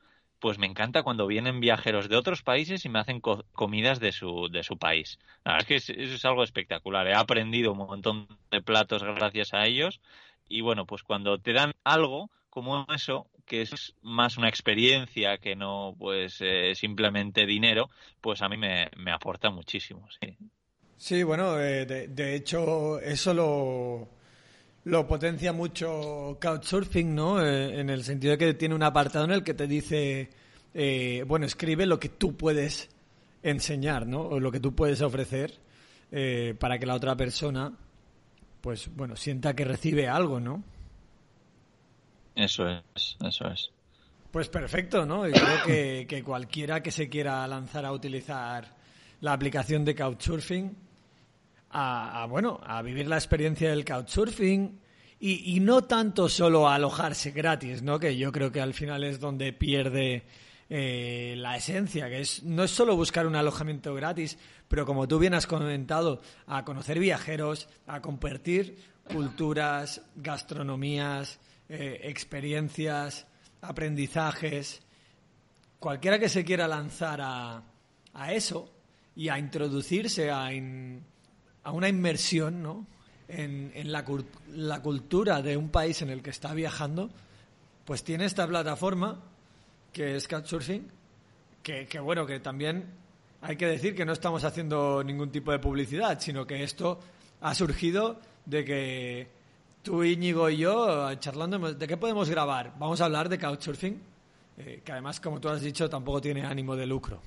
pues 0.44 0.58
me 0.58 0.66
encanta 0.66 1.02
cuando 1.02 1.26
vienen 1.26 1.58
viajeros 1.58 2.10
de 2.10 2.16
otros 2.16 2.42
países 2.42 2.84
y 2.84 2.90
me 2.90 2.98
hacen 2.98 3.22
comidas 3.22 3.98
de 3.98 4.12
su, 4.12 4.50
de 4.52 4.62
su 4.62 4.76
país. 4.76 5.18
La 5.42 5.52
verdad 5.52 5.72
es 5.72 5.86
que 5.86 6.02
eso 6.02 6.14
es 6.16 6.24
algo 6.26 6.44
espectacular. 6.44 7.06
He 7.06 7.14
aprendido 7.14 7.72
un 7.72 7.78
montón 7.78 8.28
de 8.50 8.60
platos 8.60 9.02
gracias 9.02 9.54
a 9.54 9.64
ellos 9.64 10.02
y 10.46 10.60
bueno, 10.60 10.84
pues 10.84 11.02
cuando 11.02 11.38
te 11.38 11.54
dan 11.54 11.72
algo 11.82 12.28
como 12.50 12.84
eso, 12.94 13.26
que 13.46 13.62
es 13.62 13.94
más 14.02 14.36
una 14.36 14.50
experiencia 14.50 15.38
que 15.38 15.56
no 15.56 15.96
pues 15.98 16.36
eh, 16.42 16.74
simplemente 16.74 17.46
dinero, 17.46 17.88
pues 18.20 18.42
a 18.42 18.50
mí 18.50 18.58
me, 18.58 18.90
me 18.98 19.12
aporta 19.12 19.48
muchísimo. 19.48 20.06
Sí, 20.20 20.36
sí 20.98 21.22
bueno, 21.22 21.58
eh, 21.58 21.86
de, 21.86 22.08
de 22.08 22.34
hecho 22.34 23.00
eso 23.00 23.32
lo 23.32 24.08
lo 24.84 25.06
potencia 25.06 25.52
mucho 25.52 26.38
Couchsurfing, 26.40 27.14
¿no? 27.14 27.42
Eh, 27.42 27.80
en 27.80 27.90
el 27.90 28.04
sentido 28.04 28.32
de 28.32 28.38
que 28.38 28.54
tiene 28.54 28.74
un 28.74 28.82
apartado 28.82 29.24
en 29.24 29.32
el 29.32 29.42
que 29.42 29.54
te 29.54 29.66
dice, 29.66 30.30
eh, 30.74 31.24
bueno, 31.26 31.46
escribe 31.46 31.86
lo 31.86 31.98
que 31.98 32.10
tú 32.10 32.36
puedes 32.36 32.90
enseñar, 33.42 34.06
¿no? 34.06 34.20
O 34.20 34.40
lo 34.40 34.52
que 34.52 34.60
tú 34.60 34.74
puedes 34.74 35.00
ofrecer 35.00 35.58
eh, 36.12 36.54
para 36.58 36.78
que 36.78 36.86
la 36.86 36.94
otra 36.94 37.16
persona, 37.16 37.72
pues, 38.60 38.94
bueno, 38.94 39.16
sienta 39.16 39.54
que 39.54 39.64
recibe 39.64 40.08
algo, 40.08 40.38
¿no? 40.38 40.62
Eso 42.34 42.68
es, 42.68 43.16
eso 43.24 43.48
es. 43.48 43.70
Pues 44.30 44.48
perfecto, 44.48 45.06
¿no? 45.06 45.26
Yo 45.28 45.34
creo 45.34 45.64
que, 45.64 46.06
que 46.08 46.22
cualquiera 46.24 46.82
que 46.82 46.90
se 46.90 47.08
quiera 47.08 47.46
lanzar 47.46 47.86
a 47.86 47.92
utilizar 47.92 48.74
la 49.20 49.32
aplicación 49.32 49.84
de 49.84 49.94
Couchsurfing, 49.94 50.76
a, 51.76 52.26
bueno, 52.26 52.60
a 52.62 52.82
vivir 52.82 53.08
la 53.08 53.16
experiencia 53.16 53.70
del 53.70 53.84
couchsurfing 53.84 54.80
y, 55.18 55.56
y, 55.56 55.60
no 55.60 55.82
tanto 55.82 56.28
solo 56.28 56.68
a 56.68 56.76
alojarse 56.76 57.32
gratis, 57.32 57.82
¿no? 57.82 57.98
Que 57.98 58.16
yo 58.16 58.30
creo 58.30 58.52
que 58.52 58.60
al 58.60 58.74
final 58.74 59.02
es 59.02 59.18
donde 59.18 59.52
pierde 59.52 60.24
eh, 60.70 61.34
la 61.36 61.56
esencia, 61.56 62.08
que 62.08 62.20
es 62.20 62.42
no 62.44 62.64
es 62.64 62.70
solo 62.70 62.94
buscar 62.94 63.26
un 63.26 63.34
alojamiento 63.34 63.92
gratis, 63.94 64.38
pero 64.68 64.86
como 64.86 65.08
tú 65.08 65.18
bien 65.18 65.34
has 65.34 65.46
comentado, 65.46 66.20
a 66.46 66.64
conocer 66.64 66.98
viajeros, 66.98 67.68
a 67.86 68.00
compartir 68.00 68.78
culturas, 69.10 70.02
gastronomías, 70.16 71.40
eh, 71.68 72.00
experiencias, 72.04 73.26
aprendizajes. 73.60 74.80
Cualquiera 75.78 76.18
que 76.18 76.28
se 76.28 76.44
quiera 76.44 76.68
lanzar 76.68 77.20
a, 77.20 77.62
a 78.12 78.32
eso 78.32 78.72
y 79.16 79.28
a 79.28 79.38
introducirse 79.38 80.30
a, 80.30 80.52
a 81.64 81.72
una 81.72 81.88
inmersión 81.88 82.62
¿no? 82.62 82.86
en, 83.28 83.72
la, 83.90 84.04
la, 84.52 84.82
cultura 84.82 85.42
de 85.42 85.56
un 85.56 85.70
país 85.70 86.02
en 86.02 86.10
el 86.10 86.22
que 86.22 86.30
está 86.30 86.54
viajando, 86.54 87.10
pues 87.84 88.04
tiene 88.04 88.26
esta 88.26 88.46
plataforma 88.46 89.20
que 89.92 90.16
es 90.16 90.28
Couchsurfing, 90.28 90.90
que, 91.62 91.86
que 91.86 92.00
bueno, 92.00 92.26
que 92.26 92.40
también 92.40 92.84
hay 93.40 93.56
que 93.56 93.66
decir 93.66 93.94
que 93.94 94.04
no 94.04 94.12
estamos 94.12 94.44
haciendo 94.44 95.02
ningún 95.02 95.30
tipo 95.30 95.52
de 95.52 95.58
publicidad, 95.58 96.18
sino 96.20 96.46
que 96.46 96.62
esto 96.62 97.00
ha 97.40 97.54
surgido 97.54 98.20
de 98.44 98.64
que 98.64 99.28
tú, 99.82 100.02
Íñigo 100.02 100.48
y 100.50 100.58
yo, 100.58 101.14
charlando, 101.16 101.74
¿de 101.74 101.86
qué 101.86 101.96
podemos 101.96 102.28
grabar? 102.28 102.72
Vamos 102.78 103.00
a 103.00 103.06
hablar 103.06 103.28
de 103.28 103.38
Couchsurfing, 103.38 104.02
eh, 104.58 104.82
que 104.84 104.92
además, 104.92 105.20
como 105.20 105.40
tú 105.40 105.48
has 105.48 105.60
dicho, 105.60 105.88
tampoco 105.88 106.20
tiene 106.20 106.44
ánimo 106.44 106.76
de 106.76 106.86
lucro. 106.86 107.20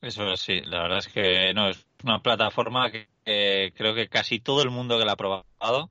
Eso 0.00 0.36
sí, 0.36 0.60
la 0.62 0.82
verdad 0.82 0.98
es 0.98 1.08
que 1.08 1.52
no, 1.54 1.68
es 1.68 1.84
una 2.04 2.22
plataforma 2.22 2.90
que, 2.90 3.08
creo 3.24 3.94
que 3.94 4.08
casi 4.08 4.40
todo 4.40 4.62
el 4.62 4.70
mundo 4.70 4.98
que 4.98 5.04
la 5.04 5.12
ha 5.12 5.16
probado 5.16 5.90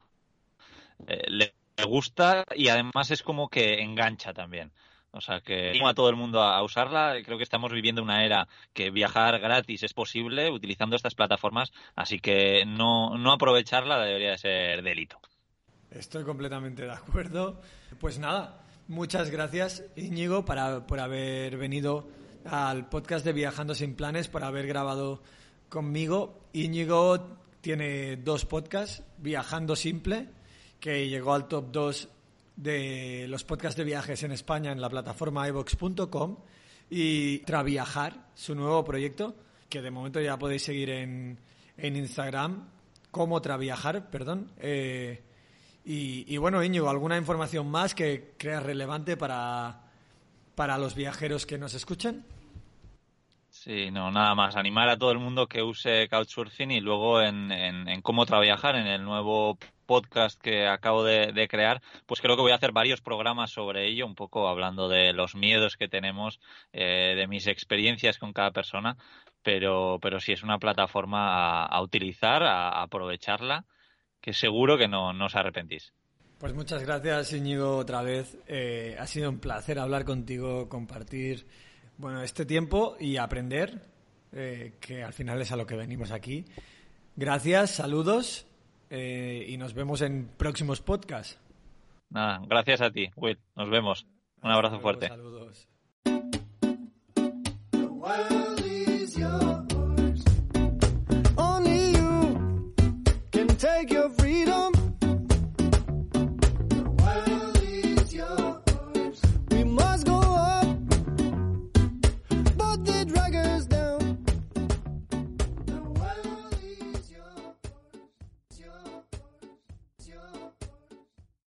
eh, 1.08 1.24
le, 1.28 1.54
gusta 1.86 2.43
y 2.56 2.70
además 2.70 3.12
es 3.12 3.22
como 3.22 3.50
que 3.50 3.82
engancha 3.82 4.34
también. 4.34 4.72
O 5.12 5.22
sea 5.22 5.41
que 5.41 5.72
a 5.84 5.93
todo 5.93 6.10
el 6.10 6.15
mundo 6.15 6.41
a, 6.41 6.62
usarla. 6.63 7.15
Creo 7.24 7.38
que 7.38 7.43
estamos 7.43 7.72
viviendo 7.72 8.02
una 8.02 8.26
era 8.26 8.48
que 8.74 8.89
viajar 8.89 9.39
gratis 9.39 9.84
es 9.84 9.93
posible 9.93 10.52
utilizando 10.52 10.96
estas 10.96 11.15
plataformas, 11.15 11.72
así 11.96 12.20
que 12.20 12.65
no, 12.65 13.17
no 13.17 13.32
aprovecharla 13.32 14.04
debería 14.04 14.32
de 14.32 14.38
ser 14.38 14.84
delito. 14.84 15.20
Estoy 15.91 16.24
completamente 16.24 16.84
de 16.84 16.91
acuerdo. 16.91 17.62
Pues 18.00 18.20
nada, 18.20 18.65
muchas 18.88 19.30
gracias, 19.30 19.84
Íñigo, 19.96 20.46
para, 20.46 20.86
por 20.86 21.00
haber 21.00 21.58
venido 21.58 22.08
al 22.46 22.89
podcast 22.89 23.26
de 23.26 23.34
Viajando 23.34 23.76
sin 23.76 23.96
Planes, 23.96 24.28
por 24.28 24.43
haber 24.43 24.67
grabado 24.67 25.22
conmigo. 25.69 26.41
Íñigo 26.53 27.38
tiene 27.62 28.17
dos 28.17 28.45
podcasts, 28.45 29.03
Viajando 29.17 29.75
Simple, 29.75 30.30
que 30.80 31.08
llegó 31.10 31.34
al 31.34 31.47
top 31.47 31.71
2 31.71 32.10
de 32.56 33.25
los 33.27 33.43
podcasts 33.43 33.77
de 33.77 33.84
viajes 33.84 34.23
en 34.23 34.32
España 34.32 34.71
en 34.71 34.82
la 34.82 34.89
plataforma 34.89 35.47
evox.com 35.47 36.38
y 36.89 37.39
Traviajar, 37.39 38.30
su 38.34 38.56
nuevo 38.56 38.84
proyecto, 38.84 39.36
que 39.69 39.82
de 39.82 39.91
momento 39.91 40.19
ya 40.21 40.38
podéis 40.38 40.63
seguir 40.63 40.89
en, 40.89 41.38
en 41.77 41.95
Instagram 41.95 42.69
como 43.12 43.41
Traviajar, 43.41 44.10
perdón. 44.10 44.51
Eh, 44.60 45.21
y, 45.89 46.36
bueno, 46.36 46.62
Íñigo, 46.62 46.89
¿alguna 46.89 47.17
información 47.17 47.71
más 47.71 47.95
que 47.95 48.34
creas 48.38 48.62
relevante 48.62 49.15
para, 49.15 49.84
para 50.53 50.77
los 50.77 50.95
viajeros 50.95 51.45
que 51.45 51.58
nos 51.58 51.73
escuchen? 51.75 52.25
Sí, 53.67 53.91
no, 53.91 54.12
nada 54.12 54.34
más. 54.34 54.56
Animar 54.56 54.88
a 54.88 54.97
todo 54.97 55.12
el 55.12 55.19
mundo 55.19 55.47
que 55.47 55.62
use 55.62 56.08
Couchsurfing 56.08 56.71
y 56.71 56.80
luego 56.80 57.21
en, 57.21 57.51
cómo 58.01 58.25
trabajar 58.25 58.77
en 58.77 58.88
el 58.88 59.03
nuevo 59.03 59.58
podcast 59.86 60.39
que 60.41 60.65
acabo 60.65 61.03
de, 61.03 61.47
crear, 61.49 61.82
pues 62.06 62.21
creo 62.21 62.38
que 62.38 62.43
voy 62.43 62.53
a 62.53 62.56
hacer 62.56 62.71
varios 62.71 63.01
programas 63.01 63.51
sobre 63.51 63.89
ello, 63.89 64.06
un 64.06 64.15
poco 64.15 64.47
hablando 64.47 64.88
de 64.88 65.12
los 65.12 65.36
miedos 65.36 65.75
que 65.75 65.89
tenemos, 65.89 66.39
eh, 66.71 67.15
de 67.17 67.27
mis 67.27 67.45
experiencias 67.47 68.19
con 68.19 68.32
cada 68.32 68.51
persona, 68.51 68.95
pero, 69.43 69.99
pero 70.01 70.21
sí 70.21 70.32
es 70.32 70.43
una 70.43 70.60
plataforma 70.60 71.65
a, 71.65 71.82
utilizar, 71.82 72.43
a, 72.43 72.69
a, 72.69 72.84
aprovecharla, 72.84 73.65
que 74.21 74.32
seguro 74.32 74.77
que 74.77 74.88
no, 74.88 75.12
no 75.12 75.25
os 75.25 75.36
arrepentís. 75.36 75.91
Pues 76.39 76.53
muchas 76.53 76.84
gracias, 76.84 77.34
Íñigo, 77.34 77.75
otra 77.75 78.01
vez. 78.01 78.38
Eh, 78.47 78.95
ha 78.97 79.08
sido 79.08 79.30
un 79.30 79.39
placer 79.39 79.77
hablar 79.77 80.06
contigo, 80.06 80.69
compartir 80.69 81.47
bueno, 81.97 82.21
este 82.21 82.45
tiempo 82.45 82.95
y 82.99 83.17
aprender, 83.17 83.81
eh, 84.31 84.73
que 84.79 85.03
al 85.03 85.13
final 85.13 85.41
es 85.41 85.51
a 85.51 85.55
lo 85.55 85.65
que 85.65 85.75
venimos 85.75 86.12
aquí. 86.12 86.45
Gracias, 87.15 87.71
saludos 87.71 88.45
eh, 88.89 89.45
y 89.47 89.57
nos 89.57 89.73
vemos 89.73 90.01
en 90.01 90.29
próximos 90.38 90.81
podcasts. 90.81 91.39
Nada, 92.10 92.41
gracias 92.47 92.81
a 92.81 92.91
ti, 92.91 93.10
Will. 93.15 93.39
Nos 93.55 93.69
vemos. 93.69 94.07
Un 94.41 94.51
abrazo 94.51 94.75
luego, 94.75 94.83
fuerte. 94.83 95.07
Saludos. 95.07 95.67